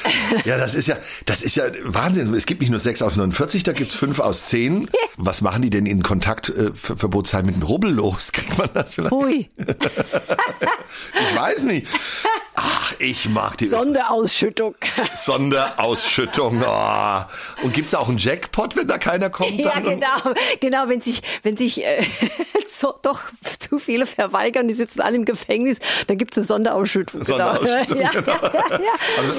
Ja, 0.45 0.59
das 0.59 0.75
ist 0.75 0.87
ja, 0.87 0.95
das 1.25 1.41
ist 1.41 1.55
ja 1.55 1.63
Wahnsinn. 1.85 2.31
Es 2.35 2.45
gibt 2.45 2.61
nicht 2.61 2.69
nur 2.69 2.79
sechs 2.79 3.01
aus 3.01 3.15
49, 3.15 3.63
da 3.63 3.73
gibt's 3.73 3.95
fünf 3.95 4.19
aus 4.19 4.45
zehn. 4.45 4.87
Was 5.17 5.41
machen 5.41 5.63
die 5.63 5.71
denn 5.71 5.87
in 5.87 6.03
Kontaktverbotszeiten 6.03 7.49
äh, 7.49 7.51
mit 7.51 7.59
dem 7.59 7.65
Rubbel 7.65 7.91
los? 7.91 8.31
Kriegt 8.31 8.55
man 8.59 8.69
das 8.75 8.93
vielleicht? 8.93 9.11
Hui. 9.11 9.49
ich 9.57 11.35
weiß 11.35 11.63
nicht. 11.63 11.87
Ach, 12.89 12.95
ich 12.99 13.29
mag 13.29 13.57
die 13.57 13.65
Sonderausschüttung. 13.67 14.75
Sonderausschüttung. 15.15 16.63
Oh. 16.65 17.21
Und 17.63 17.73
gibt's 17.73 17.93
auch 17.95 18.09
einen 18.09 18.17
Jackpot, 18.17 18.75
wenn 18.75 18.87
da 18.87 18.97
keiner 18.97 19.29
kommt? 19.29 19.59
Ja, 19.59 19.79
genau. 19.79 20.07
Genau, 20.59 20.83
wenn 20.87 21.01
sich, 21.01 21.21
wenn 21.43 21.57
sich 21.57 21.83
äh, 21.85 22.03
so, 22.67 22.93
doch 23.01 23.21
zu 23.59 23.79
viele 23.79 24.05
verweigern, 24.05 24.67
die 24.67 24.73
sitzen 24.73 25.01
alle 25.01 25.15
im 25.15 25.25
Gefängnis, 25.25 25.79
dann 26.07 26.17
gibt's 26.17 26.37
eine 26.37 26.45
Sonderausschüttung. 26.45 27.23
Sonderausschüttung 27.23 27.97
genau. 27.97 28.11
genau. 28.11 28.31
Ja, 28.31 28.63
ja, 28.69 28.79
ja. 28.79 28.91
Also, 29.17 29.33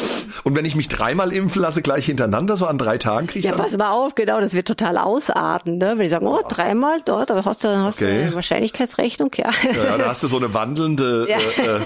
und 0.44 0.56
wenn 0.56 0.64
ich 0.64 0.74
mich 0.76 0.88
dreimal 0.88 1.32
impfen 1.32 1.62
lasse, 1.62 1.82
gleich 1.82 2.06
hintereinander, 2.06 2.56
so 2.56 2.66
an 2.66 2.78
drei 2.78 2.98
Tagen 2.98 3.26
kriege 3.26 3.40
ich 3.40 3.44
Ja, 3.46 3.52
dann? 3.52 3.60
pass 3.60 3.76
mal 3.76 3.90
auf, 3.90 4.14
genau, 4.14 4.40
das 4.40 4.54
wird 4.54 4.68
total 4.68 4.98
ausarten. 4.98 5.78
Ne? 5.78 5.94
Wenn 5.96 6.04
ich 6.04 6.10
sagen, 6.10 6.26
oh, 6.26 6.40
dreimal 6.48 7.00
dort, 7.04 7.30
da 7.30 7.44
hast 7.44 7.64
du, 7.64 7.68
hast 7.68 8.00
Okay. 8.00 8.16
du 8.18 8.22
eine 8.26 8.34
Wahrscheinlichkeitsrechnung, 8.34 9.30
ja. 9.36 9.50
Ja, 9.74 9.98
da 9.98 10.06
hast 10.08 10.22
du 10.22 10.28
so 10.28 10.36
eine 10.36 10.52
wandelnde 10.54 11.26
Ja. 11.28 11.38
äh, 11.38 11.76
äh, 11.76 11.80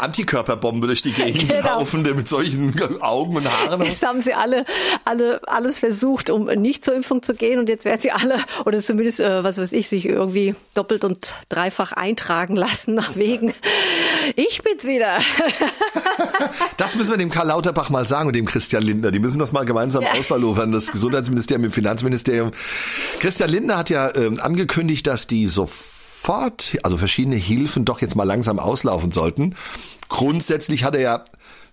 Antikörperbombe 0.00 0.86
durch 0.86 1.02
die 1.02 1.07
Gegend 1.12 1.48
Genau. 1.48 1.78
laufende 1.80 2.14
mit 2.14 2.28
solchen 2.28 2.74
Augen 3.00 3.36
und 3.36 3.46
Haaren. 3.50 3.82
Jetzt 3.82 4.04
haben 4.06 4.22
sie 4.22 4.34
alle, 4.34 4.64
alle, 5.04 5.40
alles 5.46 5.78
versucht, 5.80 6.30
um 6.30 6.46
nicht 6.46 6.84
zur 6.84 6.94
Impfung 6.94 7.22
zu 7.22 7.34
gehen 7.34 7.58
und 7.58 7.68
jetzt 7.68 7.84
werden 7.84 8.00
sie 8.00 8.10
alle, 8.10 8.38
oder 8.64 8.80
zumindest, 8.80 9.20
äh, 9.20 9.42
was 9.44 9.58
weiß 9.58 9.72
ich, 9.72 9.88
sich 9.88 10.06
irgendwie 10.06 10.54
doppelt 10.74 11.04
und 11.04 11.34
dreifach 11.48 11.92
eintragen 11.92 12.56
lassen 12.56 12.94
nach 12.94 13.16
wegen. 13.16 13.52
Ich 14.36 14.62
bin's 14.62 14.84
wieder. 14.84 15.18
Das 16.76 16.94
müssen 16.94 17.10
wir 17.10 17.18
dem 17.18 17.30
Karl 17.30 17.48
Lauterbach 17.48 17.90
mal 17.90 18.06
sagen 18.06 18.28
und 18.28 18.36
dem 18.36 18.46
Christian 18.46 18.82
Lindner. 18.82 19.10
Die 19.10 19.18
müssen 19.18 19.38
das 19.38 19.52
mal 19.52 19.64
gemeinsam 19.64 20.02
Ja. 20.02 20.12
ausballovern, 20.12 20.70
das 20.72 20.92
Gesundheitsministerium 20.92 21.64
im 21.64 21.72
Finanzministerium. 21.72 22.52
Christian 23.20 23.50
Lindner 23.50 23.78
hat 23.78 23.90
ja 23.90 24.14
ähm, 24.14 24.38
angekündigt, 24.40 25.06
dass 25.06 25.26
die 25.26 25.46
sofort, 25.46 25.76
also 26.82 26.96
verschiedene 26.96 27.36
Hilfen 27.36 27.84
doch 27.84 28.00
jetzt 28.00 28.16
mal 28.16 28.24
langsam 28.24 28.58
auslaufen 28.58 29.12
sollten. 29.12 29.54
Grundsätzlich 30.08 30.84
hat 30.84 30.94
er 30.94 31.00
ja 31.00 31.24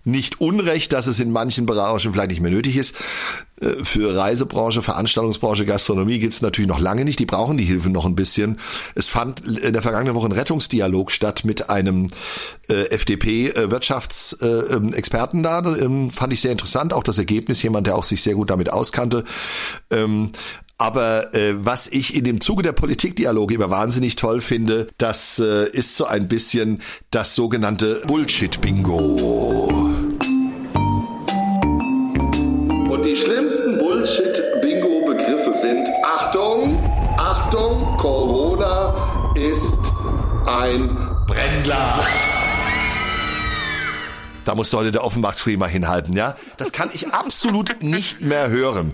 nicht 0.06 0.40
Unrecht, 0.40 0.92
dass 0.92 1.08
es 1.08 1.20
in 1.20 1.30
manchen 1.32 1.66
Branchen 1.66 2.12
vielleicht 2.12 2.30
nicht 2.30 2.40
mehr 2.40 2.52
nötig 2.52 2.76
ist. 2.76 2.94
Äh, 3.60 3.82
Für 3.82 4.16
Reisebranche, 4.16 4.82
Veranstaltungsbranche, 4.82 5.66
Gastronomie 5.66 6.20
geht's 6.20 6.42
natürlich 6.42 6.68
noch 6.68 6.78
lange 6.78 7.04
nicht. 7.04 7.18
Die 7.18 7.26
brauchen 7.26 7.58
die 7.58 7.64
Hilfe 7.64 7.90
noch 7.90 8.06
ein 8.06 8.14
bisschen. 8.14 8.60
Es 8.94 9.08
fand 9.08 9.40
in 9.40 9.72
der 9.72 9.82
vergangenen 9.82 10.14
Woche 10.14 10.28
ein 10.28 10.32
Rettungsdialog 10.32 11.10
statt 11.10 11.44
mit 11.44 11.70
einem 11.70 12.06
äh, 12.68 12.84
FDP-Wirtschaftsexperten 12.90 15.42
da. 15.42 15.58
Ähm, 15.58 16.10
fand 16.10 16.32
ich 16.32 16.40
sehr 16.40 16.52
interessant. 16.52 16.92
Auch 16.92 17.02
das 17.02 17.18
Ergebnis, 17.18 17.60
jemand, 17.62 17.88
der 17.88 17.96
auch 17.96 18.04
sich 18.04 18.22
sehr 18.22 18.34
gut 18.34 18.50
damit 18.50 18.72
auskannte. 18.72 19.24
Ähm, 19.90 20.30
aber 20.78 21.34
äh, 21.34 21.54
was 21.64 21.88
ich 21.88 22.14
in 22.14 22.24
dem 22.24 22.40
Zuge 22.40 22.62
der 22.62 22.72
Politikdialoge 22.72 23.54
immer 23.54 23.70
wahnsinnig 23.70 24.16
toll 24.16 24.40
finde, 24.40 24.88
das 24.98 25.38
äh, 25.38 25.68
ist 25.70 25.96
so 25.96 26.04
ein 26.04 26.28
bisschen 26.28 26.82
das 27.10 27.34
sogenannte 27.34 28.02
Bullshit-Bingo. 28.06 29.00
Und 32.90 33.02
die 33.04 33.16
schlimmsten 33.16 33.78
Bullshit-Bingo-Begriffe 33.78 35.56
sind 35.56 35.88
Achtung, 36.04 36.78
Achtung, 37.16 37.96
Corona 37.96 38.94
ist 39.34 39.78
ein 40.46 40.96
Brennglas. 41.26 42.25
Da 44.46 44.54
musste 44.54 44.76
heute 44.76 44.92
der 44.92 45.02
Offenbachsfree 45.02 45.56
mal 45.56 45.68
hinhalten, 45.68 46.16
ja? 46.16 46.36
Das 46.56 46.70
kann 46.70 46.90
ich 46.92 47.12
absolut 47.12 47.82
nicht 47.82 48.20
mehr 48.20 48.48
hören. 48.48 48.92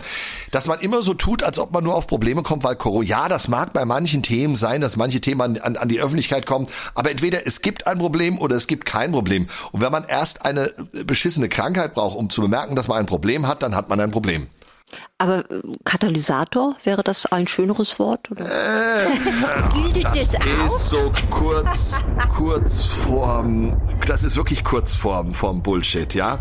Dass 0.51 0.67
man 0.67 0.81
immer 0.81 1.03
so 1.03 1.13
tut, 1.13 1.43
als 1.43 1.59
ob 1.59 1.73
man 1.73 1.85
nur 1.85 1.95
auf 1.95 2.07
Probleme 2.07 2.43
kommt, 2.43 2.65
weil 2.65 2.75
Corona, 2.75 3.07
ja, 3.07 3.29
das 3.29 3.49
mag 3.49 3.75
bei 3.75 3.85
manchen 3.85 4.23
Themen 4.23 4.57
sein, 4.57 4.81
dass 4.81 4.97
manche 4.97 5.21
Themen 5.21 5.43
an, 5.43 5.59
an, 5.59 5.77
an 5.77 5.89
die 5.91 6.01
Öffentlichkeit 6.01 6.47
kommen, 6.47 6.69
aber 6.95 7.11
entweder 7.11 7.47
es 7.47 7.61
gibt 7.61 7.87
ein 7.87 7.99
Problem 7.99 8.39
oder 8.39 8.57
es 8.57 8.67
gibt 8.67 8.87
kein 8.87 9.13
Problem. 9.13 9.47
Und 9.73 9.83
wenn 9.83 9.93
man 9.93 10.05
erst 10.09 10.47
eine 10.47 10.73
äh, 10.95 11.05
beschissene 11.05 11.51
Krankheit 11.51 11.93
braucht, 11.93 12.17
um 12.17 12.31
zu 12.31 12.41
bemerken, 12.41 12.75
dass 12.75 12.89
man 12.89 12.97
ein 12.97 13.07
Problem 13.07 13.47
hat, 13.47 13.63
dann 13.63 13.77
hat 13.77 13.91
man 13.91 14.01
ein 14.01 14.11
Problem. 14.11 14.49
Aber 15.19 15.51
äh, 15.51 15.63
Katalysator, 15.85 16.77
wäre 16.85 17.03
das 17.03 17.27
ein 17.27 17.47
schöneres 17.49 17.99
Wort? 17.99 18.31
Oder? 18.31 18.45
Gilt 19.75 20.05
das, 20.05 20.35
auch? 20.37 20.77
Ist 20.77 20.89
so 20.89 21.13
kurz, 21.31 22.01
kurz 22.35 22.85
vorm, 22.85 23.77
das 24.07 24.25
ist 24.25 24.37
wirklich 24.37 24.65
kurz 24.65 24.97
vorm, 24.97 25.35
vorm 25.35 25.63
Bullshit, 25.63 26.15
ja. 26.15 26.39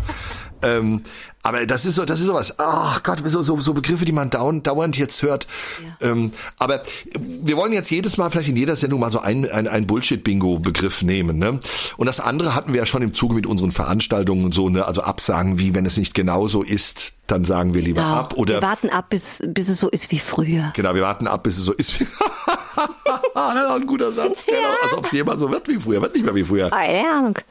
Ähm, 0.62 1.02
aber 1.42 1.66
das 1.66 1.84
ist 1.84 1.96
so, 1.96 2.04
das 2.04 2.20
ist 2.20 2.26
sowas. 2.26 2.54
Ach 2.58 3.02
Gott, 3.02 3.20
so, 3.24 3.42
so, 3.42 3.60
so 3.60 3.74
Begriffe, 3.74 4.04
die 4.04 4.12
man 4.12 4.30
dauernd, 4.30 4.66
dauernd 4.66 4.96
jetzt 4.96 5.22
hört. 5.22 5.48
Ähm, 6.00 6.30
aber 6.56 6.82
wir 7.18 7.56
wollen 7.56 7.72
jetzt 7.72 7.90
jedes 7.90 8.16
Mal 8.16 8.30
vielleicht 8.30 8.48
in 8.48 8.56
jeder 8.56 8.76
Sendung 8.76 9.00
mal 9.00 9.10
so 9.10 9.20
einen, 9.20 9.50
einen, 9.50 9.66
einen 9.66 9.86
Bullshit-Bingo-Begriff 9.88 11.02
nehmen. 11.02 11.38
Ne? 11.38 11.58
Und 11.96 12.06
das 12.06 12.20
andere 12.20 12.54
hatten 12.54 12.72
wir 12.72 12.80
ja 12.80 12.86
schon 12.86 13.02
im 13.02 13.12
Zuge 13.12 13.34
mit 13.34 13.46
unseren 13.46 13.72
Veranstaltungen 13.72 14.44
und 14.44 14.54
so, 14.54 14.68
ne? 14.68 14.86
Also 14.86 15.02
Absagen 15.02 15.58
wie, 15.58 15.74
wenn 15.74 15.84
es 15.84 15.96
nicht 15.96 16.14
genauso 16.14 16.62
ist, 16.62 17.14
dann 17.26 17.44
sagen 17.44 17.72
wir 17.74 17.82
lieber 17.82 18.02
Genau. 18.02 18.14
ab. 18.14 18.34
Oder 18.36 18.54
Wir 18.56 18.62
warten 18.62 18.90
ab, 18.90 19.06
bis, 19.10 19.40
bis 19.46 19.68
es 19.68 19.80
so 19.80 19.88
ist 19.88 20.10
wie 20.10 20.18
früher. 20.18 20.72
Genau, 20.74 20.94
wir 20.94 21.02
warten 21.02 21.26
ab, 21.26 21.42
bis 21.44 21.56
es 21.56 21.64
so 21.64 21.72
ist. 21.72 22.00
das 22.00 22.04
ist 22.04 23.36
auch 23.36 23.74
ein 23.76 23.86
guter 23.86 24.12
Satz, 24.12 24.44
genau. 24.46 24.58
Als 24.82 24.92
ob 24.94 25.04
es 25.06 25.12
jemals 25.12 25.40
so 25.40 25.50
wird 25.50 25.68
wie 25.68 25.78
früher. 25.78 26.02
Wird 26.02 26.14
nicht 26.14 26.24
mehr 26.24 26.34
wie 26.34 26.44
früher. 26.44 26.70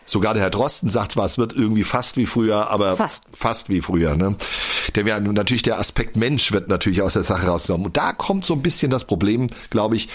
Sogar 0.06 0.34
der 0.34 0.44
Herr 0.44 0.50
Drosten 0.50 0.90
sagt 0.90 1.14
zwar, 1.14 1.26
es 1.26 1.38
wird 1.38 1.54
irgendwie 1.54 1.84
fast 1.84 2.18
wie 2.18 2.26
früher, 2.26 2.70
aber 2.70 2.96
Fast. 2.98 3.24
fast 3.34 3.70
wie 3.70 3.82
früher. 3.82 4.16
Ne? 4.16 4.36
Der 4.96 5.06
wäre 5.06 5.22
natürlich 5.22 5.64
der 5.64 5.80
Aspekt 5.80 6.16
Mensch 6.16 6.52
wird 6.52 6.68
natürlich 6.68 7.02
aus 7.02 7.14
der 7.14 7.24
Sache 7.24 7.48
rausgenommen. 7.48 7.88
Und 7.88 7.98
da 7.98 8.14
kommt 8.14 8.46
so 8.46 8.54
ein 8.54 8.62
bisschen 8.62 8.92
das 8.92 9.06
Problem, 9.06 9.48
glaube 9.70 9.96
ich, 9.96 10.10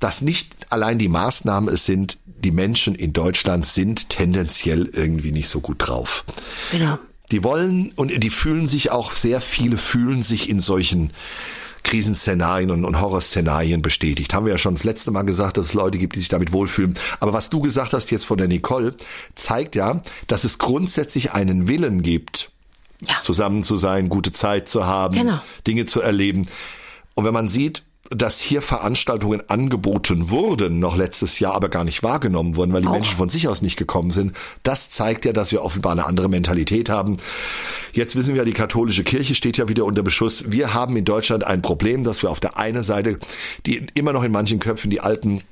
dass 0.00 0.22
nicht 0.22 0.54
allein 0.70 0.98
die 0.98 1.08
Maßnahmen 1.08 1.72
es 1.72 1.84
sind, 1.86 2.18
die 2.26 2.52
Menschen 2.52 2.94
in 2.94 3.12
Deutschland 3.12 3.66
sind 3.66 4.10
tendenziell 4.10 4.88
irgendwie 4.92 5.32
nicht 5.32 5.48
so 5.48 5.60
gut 5.60 5.76
drauf. 5.78 6.24
Genau. 6.70 6.98
Die 7.30 7.44
wollen 7.44 7.92
und 7.96 8.22
die 8.22 8.30
fühlen 8.30 8.68
sich 8.68 8.90
auch, 8.90 9.12
sehr 9.12 9.40
viele 9.40 9.76
fühlen 9.76 10.22
sich 10.22 10.48
in 10.48 10.60
solchen 10.60 11.12
Krisenszenarien 11.82 12.70
und, 12.70 12.84
und 12.84 13.00
Horrorszenarien 13.00 13.82
bestätigt. 13.82 14.34
Haben 14.34 14.46
wir 14.46 14.52
ja 14.52 14.58
schon 14.58 14.74
das 14.74 14.84
letzte 14.84 15.10
Mal 15.10 15.22
gesagt, 15.22 15.56
dass 15.56 15.66
es 15.66 15.74
Leute 15.74 15.98
gibt, 15.98 16.16
die 16.16 16.20
sich 16.20 16.28
damit 16.28 16.52
wohlfühlen. 16.52 16.94
Aber 17.20 17.32
was 17.32 17.50
du 17.50 17.60
gesagt 17.60 17.92
hast 17.94 18.10
jetzt 18.10 18.24
von 18.24 18.36
der 18.38 18.48
Nicole, 18.48 18.94
zeigt 19.34 19.74
ja, 19.74 20.02
dass 20.26 20.44
es 20.44 20.58
grundsätzlich 20.58 21.32
einen 21.32 21.68
Willen 21.68 22.02
gibt, 22.02 22.50
Ja. 23.00 23.20
zusammen 23.22 23.62
zu 23.62 23.76
sein, 23.76 24.08
gute 24.08 24.32
Zeit 24.32 24.68
zu 24.68 24.86
haben, 24.86 25.14
Genau. 25.16 25.40
Dinge 25.66 25.86
zu 25.86 26.00
erleben. 26.00 26.48
Und 27.14 27.24
wenn 27.24 27.32
man 27.34 27.48
sieht, 27.48 27.84
dass 28.10 28.40
hier 28.40 28.62
Veranstaltungen 28.62 29.42
angeboten 29.48 30.30
wurden, 30.30 30.78
noch 30.78 30.96
letztes 30.96 31.38
Jahr 31.40 31.54
aber 31.54 31.68
gar 31.68 31.84
nicht 31.84 32.02
wahrgenommen 32.02 32.56
wurden, 32.56 32.72
weil 32.72 32.82
die 32.82 32.88
Auch. 32.88 32.92
Menschen 32.92 33.16
von 33.16 33.28
sich 33.28 33.48
aus 33.48 33.62
nicht 33.62 33.76
gekommen 33.76 34.12
sind. 34.12 34.32
Das 34.62 34.90
zeigt 34.90 35.24
ja, 35.24 35.32
dass 35.32 35.52
wir 35.52 35.62
offenbar 35.62 35.92
eine 35.92 36.06
andere 36.06 36.28
Mentalität 36.28 36.88
haben. 36.88 37.18
Jetzt 37.92 38.16
wissen 38.16 38.34
wir, 38.34 38.44
die 38.44 38.52
katholische 38.52 39.04
Kirche 39.04 39.34
steht 39.34 39.58
ja 39.58 39.68
wieder 39.68 39.84
unter 39.84 40.02
Beschuss. 40.02 40.50
Wir 40.50 40.74
haben 40.74 40.96
in 40.96 41.04
Deutschland 41.04 41.44
ein 41.44 41.62
Problem, 41.62 42.04
dass 42.04 42.22
wir 42.22 42.30
auf 42.30 42.40
der 42.40 42.56
einen 42.56 42.82
Seite 42.82 43.18
die 43.66 43.86
immer 43.94 44.12
noch 44.12 44.22
in 44.22 44.32
manchen 44.32 44.58
Köpfen 44.58 44.90
die 44.90 45.00
alten 45.00 45.42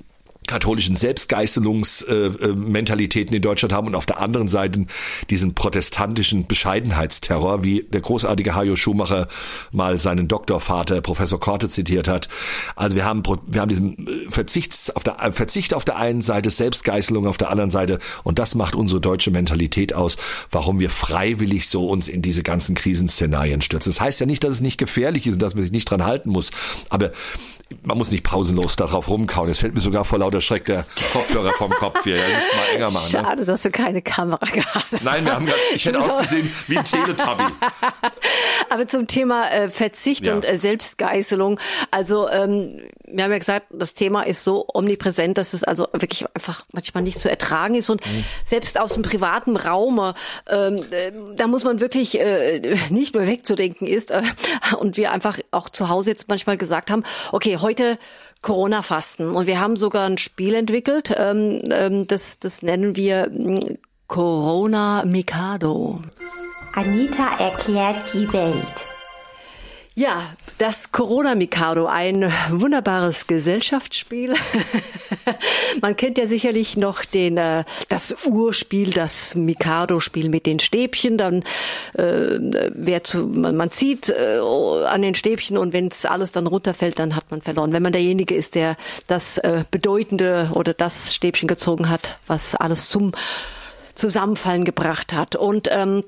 katholischen 0.46 0.96
Selbstgeißelungsmentalitäten 0.96 3.34
in 3.34 3.42
Deutschland 3.42 3.72
haben 3.72 3.88
und 3.88 3.94
auf 3.94 4.06
der 4.06 4.20
anderen 4.20 4.48
Seite 4.48 4.86
diesen 5.30 5.54
protestantischen 5.54 6.46
Bescheidenheitsterror, 6.46 7.64
wie 7.64 7.82
der 7.82 8.00
großartige 8.00 8.54
Hajo 8.54 8.76
Schumacher 8.76 9.28
mal 9.72 9.98
seinen 9.98 10.28
Doktorvater 10.28 11.00
Professor 11.00 11.40
Korte 11.40 11.68
zitiert 11.68 12.08
hat. 12.08 12.28
Also 12.74 12.96
wir 12.96 13.04
haben 13.04 13.22
wir 13.46 13.60
haben 13.60 13.68
diesen 13.68 14.06
äh, 14.06 14.30
Verzichts 14.30 14.90
auf 14.90 15.02
der 15.02 15.22
äh, 15.22 15.32
Verzicht 15.32 15.74
auf 15.74 15.84
der 15.84 15.96
einen 15.96 16.22
Seite, 16.22 16.50
Selbstgeißelung 16.50 17.26
auf 17.26 17.38
der 17.38 17.50
anderen 17.50 17.70
Seite 17.70 17.98
und 18.22 18.38
das 18.38 18.54
macht 18.54 18.74
unsere 18.74 19.00
deutsche 19.00 19.30
Mentalität 19.30 19.94
aus, 19.94 20.16
warum 20.50 20.80
wir 20.80 20.90
freiwillig 20.90 21.68
so 21.68 21.88
uns 21.88 22.08
in 22.08 22.22
diese 22.22 22.42
ganzen 22.42 22.74
Krisenszenarien 22.74 23.62
stürzen. 23.62 23.92
Das 23.92 24.00
heißt 24.00 24.20
ja 24.20 24.26
nicht, 24.26 24.44
dass 24.44 24.52
es 24.52 24.60
nicht 24.60 24.78
gefährlich 24.78 25.26
ist 25.26 25.34
und 25.34 25.42
dass 25.42 25.54
man 25.54 25.62
sich 25.62 25.72
nicht 25.72 25.90
dran 25.90 26.04
halten 26.04 26.30
muss, 26.30 26.50
aber 26.88 27.12
man 27.82 27.98
muss 27.98 28.10
nicht 28.12 28.22
pausenlos 28.22 28.76
darauf 28.76 29.08
rumkauen. 29.08 29.50
Es 29.50 29.58
fällt 29.58 29.74
mir 29.74 29.80
sogar 29.80 30.04
vor 30.04 30.18
lauter 30.20 30.40
Schreck 30.40 30.66
der 30.66 30.84
Kopfhörer 31.12 31.52
vom 31.54 31.70
Kopf 31.72 32.04
hier. 32.04 32.16
Ja, 32.16 32.22
müsst 32.36 32.54
mal 32.54 32.74
enger 32.76 32.90
machen. 32.92 33.04
Ne? 33.12 33.18
Schade, 33.24 33.44
dass 33.44 33.62
du 33.62 33.70
keine 33.70 34.02
Kamera 34.02 34.44
gehabt 34.46 34.86
hast. 34.92 35.02
Nein, 35.02 35.24
wir 35.24 35.34
haben 35.34 35.46
grad, 35.46 35.56
ich 35.74 35.84
hätte 35.84 36.00
ausgesehen 36.00 36.52
wie 36.68 36.78
ein 36.78 36.84
Teletubby. 36.84 37.44
Aber 38.70 38.86
zum 38.86 39.06
Thema 39.06 39.50
äh, 39.50 39.68
Verzicht 39.68 40.26
Ja. 40.26 40.34
und 40.34 40.44
äh, 40.44 40.58
Selbstgeißelung. 40.58 41.58
Also 41.90 42.28
ähm, 42.30 42.80
wir 43.04 43.24
haben 43.24 43.32
ja 43.32 43.38
gesagt, 43.38 43.66
das 43.72 43.94
Thema 43.94 44.22
ist 44.22 44.44
so 44.44 44.66
omnipräsent, 44.72 45.38
dass 45.38 45.52
es 45.52 45.64
also 45.64 45.88
wirklich 45.92 46.24
einfach 46.34 46.64
manchmal 46.72 47.02
nicht 47.02 47.18
zu 47.20 47.28
ertragen 47.30 47.74
ist. 47.74 47.90
Und 47.90 48.04
Mhm. 48.06 48.24
selbst 48.44 48.78
aus 48.78 48.94
dem 48.94 49.02
privaten 49.02 49.56
Raum, 49.56 50.12
ähm, 50.48 50.76
äh, 50.90 51.10
da 51.36 51.46
muss 51.46 51.64
man 51.64 51.80
wirklich 51.80 52.18
äh, 52.20 52.60
nicht 52.90 53.14
mehr 53.14 53.26
wegzudenken 53.26 53.86
ist. 53.88 54.10
Äh, 54.10 54.22
und 54.78 54.96
wir 54.96 55.10
einfach 55.12 55.38
auch 55.50 55.68
zu 55.68 55.88
Hause 55.88 56.10
jetzt 56.10 56.28
manchmal 56.28 56.56
gesagt 56.56 56.90
haben, 56.90 57.02
okay, 57.32 57.55
heute 57.60 57.98
Corona-Fasten. 58.42 59.34
Und 59.34 59.46
wir 59.46 59.60
haben 59.60 59.76
sogar 59.76 60.08
ein 60.08 60.18
Spiel 60.18 60.54
entwickelt, 60.54 61.14
ähm, 61.16 61.62
ähm, 61.70 62.06
das, 62.06 62.38
das 62.38 62.62
nennen 62.62 62.96
wir 62.96 63.28
mm, 63.30 63.78
Corona 64.06 65.04
Mikado. 65.04 66.00
Anita 66.74 67.38
erklärt 67.38 67.96
die 68.12 68.32
Welt. 68.32 68.86
Ja, 69.94 70.34
das 70.58 70.90
Corona 70.90 71.34
Mikado, 71.34 71.86
ein 71.86 72.32
wunderbares 72.50 73.26
Gesellschaftsspiel. 73.26 74.34
Man 75.82 75.96
kennt 75.96 76.18
ja 76.18 76.26
sicherlich 76.26 76.76
noch 76.76 77.04
den 77.04 77.36
äh, 77.36 77.64
das 77.88 78.26
Urspiel, 78.26 78.90
das 78.90 79.34
Mikado-Spiel 79.34 80.28
mit 80.28 80.46
den 80.46 80.58
Stäbchen. 80.58 81.18
Dann 81.18 81.42
äh, 81.94 82.38
wer 82.72 83.04
zu, 83.04 83.26
man, 83.26 83.56
man 83.56 83.70
zieht 83.70 84.08
äh, 84.08 84.38
an 84.38 85.02
den 85.02 85.14
Stäbchen 85.14 85.58
und 85.58 85.72
wenn 85.72 85.88
es 85.88 86.06
alles 86.06 86.32
dann 86.32 86.46
runterfällt, 86.46 86.98
dann 86.98 87.16
hat 87.16 87.30
man 87.30 87.42
verloren. 87.42 87.72
Wenn 87.72 87.82
man 87.82 87.92
derjenige 87.92 88.34
ist, 88.34 88.54
der 88.54 88.76
das 89.06 89.38
äh, 89.38 89.64
bedeutende 89.70 90.50
oder 90.54 90.72
das 90.72 91.14
Stäbchen 91.14 91.48
gezogen 91.48 91.90
hat, 91.90 92.18
was 92.26 92.54
alles 92.54 92.88
zum 92.88 93.12
Zusammenfallen 93.94 94.64
gebracht 94.64 95.12
hat. 95.12 95.36
Und 95.36 95.68
ähm, 95.70 96.04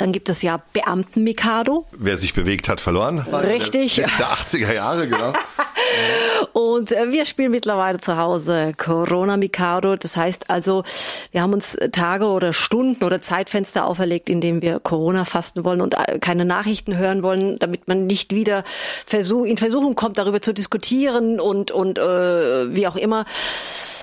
dann 0.00 0.12
gibt 0.12 0.28
es 0.28 0.40
ja 0.42 0.62
Beamten-Mikado. 0.72 1.86
Wer 1.92 2.16
sich 2.16 2.32
bewegt, 2.32 2.68
hat 2.68 2.80
verloren. 2.80 3.18
Richtig. 3.18 3.96
Letzte 3.96 4.24
80er 4.24 4.72
Jahre, 4.72 5.08
genau. 5.08 5.32
Und 6.52 6.92
äh, 6.92 7.10
wir 7.12 7.26
spielen 7.26 7.50
mittlerweile 7.50 7.98
zu 7.98 8.16
Hause 8.16 8.72
Corona 8.76 9.36
Mikado. 9.36 9.96
Das 9.96 10.16
heißt 10.16 10.48
also, 10.48 10.84
wir 11.32 11.42
haben 11.42 11.52
uns 11.52 11.76
Tage 11.92 12.26
oder 12.26 12.52
Stunden 12.52 13.04
oder 13.04 13.20
Zeitfenster 13.20 13.84
auferlegt, 13.84 14.30
in 14.30 14.40
denen 14.40 14.62
wir 14.62 14.80
Corona 14.80 15.24
fasten 15.24 15.64
wollen 15.64 15.80
und 15.80 15.94
äh, 15.94 16.18
keine 16.18 16.44
Nachrichten 16.44 16.96
hören 16.96 17.22
wollen, 17.22 17.58
damit 17.58 17.86
man 17.88 18.06
nicht 18.06 18.34
wieder 18.34 18.64
versuch, 19.04 19.44
in 19.44 19.58
Versuchung 19.58 19.94
kommt, 19.96 20.18
darüber 20.18 20.40
zu 20.40 20.54
diskutieren 20.54 21.40
und, 21.40 21.70
und 21.70 21.98
äh, 21.98 22.74
wie 22.74 22.86
auch 22.86 22.96
immer. 22.96 23.26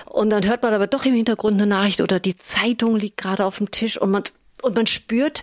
Und 0.06 0.30
dann 0.30 0.46
hört 0.46 0.62
man 0.62 0.72
aber 0.72 0.86
doch 0.86 1.04
im 1.04 1.14
Hintergrund 1.14 1.60
eine 1.60 1.66
Nachricht 1.66 2.00
oder 2.00 2.20
die 2.20 2.36
Zeitung 2.36 2.96
liegt 2.96 3.18
gerade 3.18 3.44
auf 3.44 3.58
dem 3.58 3.70
Tisch 3.70 4.00
und 4.00 4.10
man, 4.10 4.22
und 4.62 4.74
man 4.74 4.86
spürt, 4.86 5.42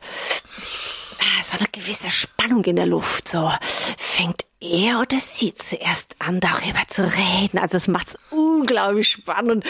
ah, 1.19 1.43
so 1.43 1.57
eine 1.57 1.67
gewisse 1.71 2.09
Spannung 2.09 2.63
in 2.65 2.75
der 2.75 2.85
Luft. 2.85 3.27
So 3.27 3.51
fängt 3.97 4.45
er 4.59 4.99
oder 4.99 5.19
sie 5.19 5.53
zuerst 5.53 6.15
an, 6.19 6.39
darüber 6.39 6.81
zu 6.87 7.03
reden. 7.03 7.57
Also 7.59 7.77
das 7.77 7.87
macht's 7.87 8.17
unglaublich 8.31 9.07
spannend. 9.07 9.65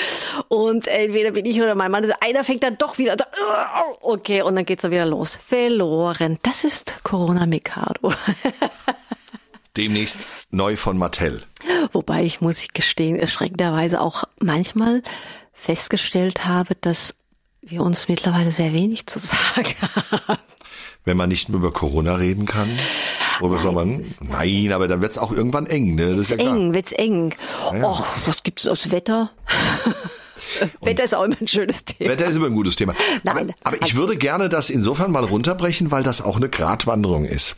Und 0.47 0.87
entweder 0.87 1.31
bin 1.31 1.45
ich 1.45 1.61
oder 1.61 1.75
mein 1.75 1.91
Mann. 1.91 2.03
Also 2.03 2.15
einer 2.21 2.43
fängt 2.43 2.63
dann 2.63 2.77
doch 2.77 2.97
wieder. 2.97 3.15
Okay, 4.01 4.41
und 4.41 4.55
dann 4.55 4.65
geht's 4.65 4.83
dann 4.83 4.91
wieder 4.91 5.05
los. 5.05 5.35
Verloren. 5.35 6.39
Das 6.43 6.63
ist 6.63 7.03
Corona 7.03 7.45
Mikado. 7.45 8.13
Demnächst 9.77 10.25
neu 10.51 10.77
von 10.77 10.97
Mattel. 10.97 11.43
Wobei 11.91 12.23
ich, 12.23 12.39
muss 12.39 12.61
ich 12.61 12.73
gestehen, 12.73 13.19
erschreckenderweise 13.19 13.99
auch 13.99 14.23
manchmal 14.39 15.03
festgestellt 15.51 16.45
habe, 16.45 16.75
dass 16.75 17.13
wir 17.67 17.81
uns 17.81 18.07
mittlerweile 18.07 18.51
sehr 18.51 18.73
wenig 18.73 19.07
zu 19.07 19.19
sagen 19.19 19.75
haben. 19.81 20.39
Wenn 21.03 21.17
man 21.17 21.29
nicht 21.29 21.49
mehr 21.49 21.59
über 21.59 21.71
Corona 21.71 22.15
reden 22.15 22.45
kann, 22.45 22.67
worüber 23.39 23.59
soll 23.59 23.73
man? 23.73 24.03
Nein, 24.21 24.71
aber 24.71 24.87
dann 24.87 25.01
wird's 25.01 25.17
auch 25.17 25.31
irgendwann 25.31 25.67
eng, 25.67 25.95
ne? 25.95 26.03
Ist 26.15 26.31
ja 26.31 26.37
eng, 26.37 26.73
wird's 26.73 26.93
eng. 26.93 27.35
ja. 27.73 27.83
Och, 27.83 28.05
was 28.25 28.41
gibt's 28.43 28.67
aus 28.67 28.91
Wetter? 28.91 29.31
Wetter 30.81 31.03
ist 31.03 31.13
auch 31.13 31.23
immer 31.23 31.39
ein 31.39 31.47
schönes 31.47 31.85
Thema. 31.85 32.11
Wetter 32.11 32.25
ist 32.25 32.37
immer 32.37 32.47
ein 32.47 32.53
gutes 32.53 32.75
Thema. 32.75 32.93
Nein, 33.23 33.53
aber, 33.63 33.75
aber 33.75 33.85
ich 33.85 33.95
würde 33.95 34.17
gerne 34.17 34.49
das 34.49 34.69
insofern 34.69 35.11
mal 35.11 35.23
runterbrechen, 35.23 35.91
weil 35.91 36.03
das 36.03 36.21
auch 36.21 36.37
eine 36.37 36.49
Gratwanderung 36.49 37.25
ist. 37.25 37.57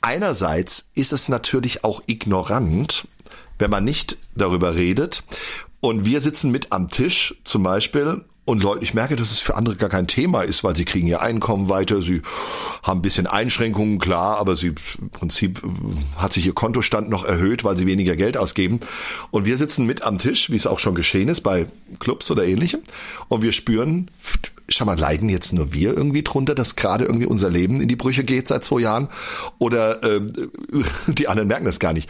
Einerseits 0.00 0.90
ist 0.94 1.12
es 1.12 1.28
natürlich 1.28 1.84
auch 1.84 2.02
ignorant, 2.06 3.08
wenn 3.58 3.70
man 3.70 3.84
nicht 3.84 4.18
darüber 4.34 4.74
redet. 4.74 5.24
Und 5.80 6.04
wir 6.04 6.20
sitzen 6.20 6.50
mit 6.50 6.72
am 6.72 6.88
Tisch 6.88 7.34
zum 7.44 7.62
Beispiel 7.62 8.24
und 8.46 8.62
Leute, 8.62 8.84
ich 8.84 8.94
merke, 8.94 9.16
dass 9.16 9.32
es 9.32 9.40
für 9.40 9.56
andere 9.56 9.74
gar 9.74 9.88
kein 9.88 10.06
Thema 10.06 10.42
ist, 10.42 10.62
weil 10.62 10.76
sie 10.76 10.84
kriegen 10.84 11.08
ihr 11.08 11.20
Einkommen 11.20 11.68
weiter, 11.68 12.00
sie 12.00 12.22
haben 12.84 13.00
ein 13.00 13.02
bisschen 13.02 13.26
Einschränkungen, 13.26 13.98
klar, 13.98 14.38
aber 14.38 14.54
sie 14.54 14.68
im 14.68 15.10
Prinzip 15.10 15.62
äh, 15.64 16.20
hat 16.20 16.32
sich 16.32 16.46
ihr 16.46 16.54
Kontostand 16.54 17.10
noch 17.10 17.24
erhöht, 17.24 17.64
weil 17.64 17.76
sie 17.76 17.86
weniger 17.86 18.14
Geld 18.14 18.36
ausgeben. 18.36 18.78
Und 19.32 19.46
wir 19.46 19.58
sitzen 19.58 19.84
mit 19.84 20.02
am 20.02 20.18
Tisch, 20.18 20.48
wie 20.48 20.56
es 20.56 20.68
auch 20.68 20.78
schon 20.78 20.94
geschehen 20.94 21.28
ist 21.28 21.40
bei 21.40 21.66
Clubs 21.98 22.30
oder 22.30 22.46
ähnlichem, 22.46 22.80
und 23.28 23.42
wir 23.42 23.50
spüren, 23.50 24.12
schau 24.68 24.84
mal, 24.84 24.96
leiden 24.96 25.28
jetzt 25.28 25.52
nur 25.52 25.72
wir 25.72 25.96
irgendwie 25.96 26.22
drunter, 26.22 26.54
dass 26.54 26.76
gerade 26.76 27.04
irgendwie 27.04 27.26
unser 27.26 27.50
Leben 27.50 27.80
in 27.80 27.88
die 27.88 27.96
Brüche 27.96 28.22
geht 28.22 28.46
seit 28.46 28.64
zwei 28.64 28.80
Jahren? 28.80 29.08
Oder 29.58 30.04
äh, 30.04 30.20
die 31.08 31.26
anderen 31.26 31.48
merken 31.48 31.64
das 31.64 31.80
gar 31.80 31.92
nicht. 31.92 32.08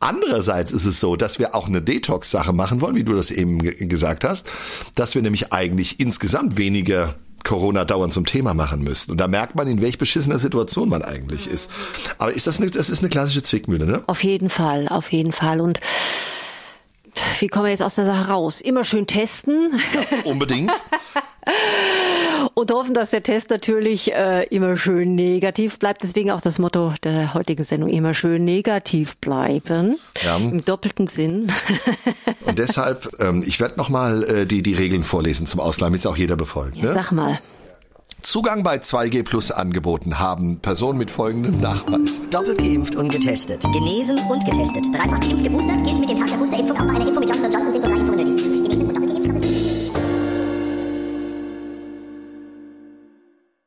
Andererseits 0.00 0.70
ist 0.72 0.84
es 0.84 1.00
so, 1.00 1.16
dass 1.16 1.38
wir 1.38 1.54
auch 1.54 1.66
eine 1.66 1.82
Detox-Sache 1.82 2.52
machen 2.52 2.80
wollen, 2.80 2.94
wie 2.94 3.04
du 3.04 3.14
das 3.14 3.30
eben 3.30 3.60
ge- 3.62 3.86
gesagt 3.86 4.24
hast, 4.24 4.46
dass 4.94 5.14
wir 5.14 5.22
nämlich 5.22 5.52
eigentlich 5.52 5.98
insgesamt 6.00 6.56
weniger 6.56 7.14
Corona 7.44 7.84
dauernd 7.84 8.12
zum 8.12 8.26
Thema 8.26 8.54
machen 8.54 8.82
müssten. 8.82 9.12
Und 9.12 9.18
da 9.18 9.26
merkt 9.28 9.54
man, 9.54 9.66
in 9.68 9.80
welch 9.80 9.98
beschissener 9.98 10.38
Situation 10.38 10.88
man 10.88 11.02
eigentlich 11.02 11.48
ist. 11.48 11.70
Aber 12.18 12.32
ist 12.32 12.46
das, 12.46 12.60
eine, 12.60 12.70
das 12.70 12.90
ist 12.90 13.00
eine 13.00 13.08
klassische 13.08 13.42
Zwickmühle, 13.42 13.86
ne? 13.86 14.02
Auf 14.06 14.22
jeden 14.24 14.48
Fall, 14.50 14.88
auf 14.88 15.12
jeden 15.12 15.32
Fall. 15.32 15.60
Und 15.60 15.80
wie 17.40 17.48
kommen 17.48 17.64
wir 17.66 17.70
jetzt 17.70 17.82
aus 17.82 17.94
der 17.96 18.06
Sache 18.06 18.28
raus? 18.30 18.60
Immer 18.60 18.84
schön 18.84 19.06
testen 19.06 19.80
Unbedingt. 20.24 20.70
und 22.54 22.70
hoffen, 22.72 22.94
dass 22.94 23.10
der 23.10 23.22
Test 23.22 23.50
natürlich 23.50 24.12
äh, 24.12 24.44
immer 24.48 24.76
schön 24.76 25.14
negativ 25.14 25.78
bleibt. 25.78 26.02
Deswegen 26.02 26.30
auch 26.30 26.40
das 26.40 26.58
Motto 26.58 26.92
der 27.02 27.34
heutigen 27.34 27.64
Sendung, 27.64 27.88
immer 27.88 28.14
schön 28.14 28.44
negativ 28.44 29.16
bleiben. 29.18 29.98
Ja. 30.22 30.36
Im 30.36 30.64
doppelten 30.64 31.06
Sinn. 31.06 31.52
Und 32.44 32.58
deshalb, 32.58 33.08
ähm, 33.20 33.44
ich 33.46 33.60
werde 33.60 33.76
nochmal 33.76 34.24
äh, 34.24 34.46
die, 34.46 34.62
die 34.62 34.74
Regeln 34.74 35.04
vorlesen 35.04 35.46
zum 35.46 35.60
Ausleihen, 35.60 35.92
damit 35.92 36.00
es 36.00 36.06
auch 36.06 36.16
jeder 36.16 36.36
befolgt. 36.36 36.82
Ne? 36.82 36.92
Sag 36.94 37.12
mal. 37.12 37.38
Zugang 38.22 38.64
bei 38.64 38.76
2G 38.76 39.22
Plus 39.22 39.52
Angeboten 39.52 40.18
haben 40.18 40.58
Personen 40.58 40.98
mit 40.98 41.10
folgendem 41.10 41.60
Nachweis. 41.60 42.20
Doppelt 42.30 42.58
geimpft 42.58 42.96
und 42.96 43.10
getestet. 43.10 43.62
Genesen 43.62 44.18
und 44.28 44.44
getestet. 44.44 44.86
Dreifach 44.92 45.20
geimpft, 45.20 45.44
geboostert, 45.44 45.84
gilt 45.84 46.00
mit 46.00 46.10
dem 46.10 46.16
Tag 46.16 46.28
der 46.28 46.36
Boosterimpfung 46.36 46.76
auch 46.76 46.86
bei 46.86 46.94
einer 46.94 47.06
Impfung 47.06 47.20
mit 47.20 47.30
Johnson 47.30 47.50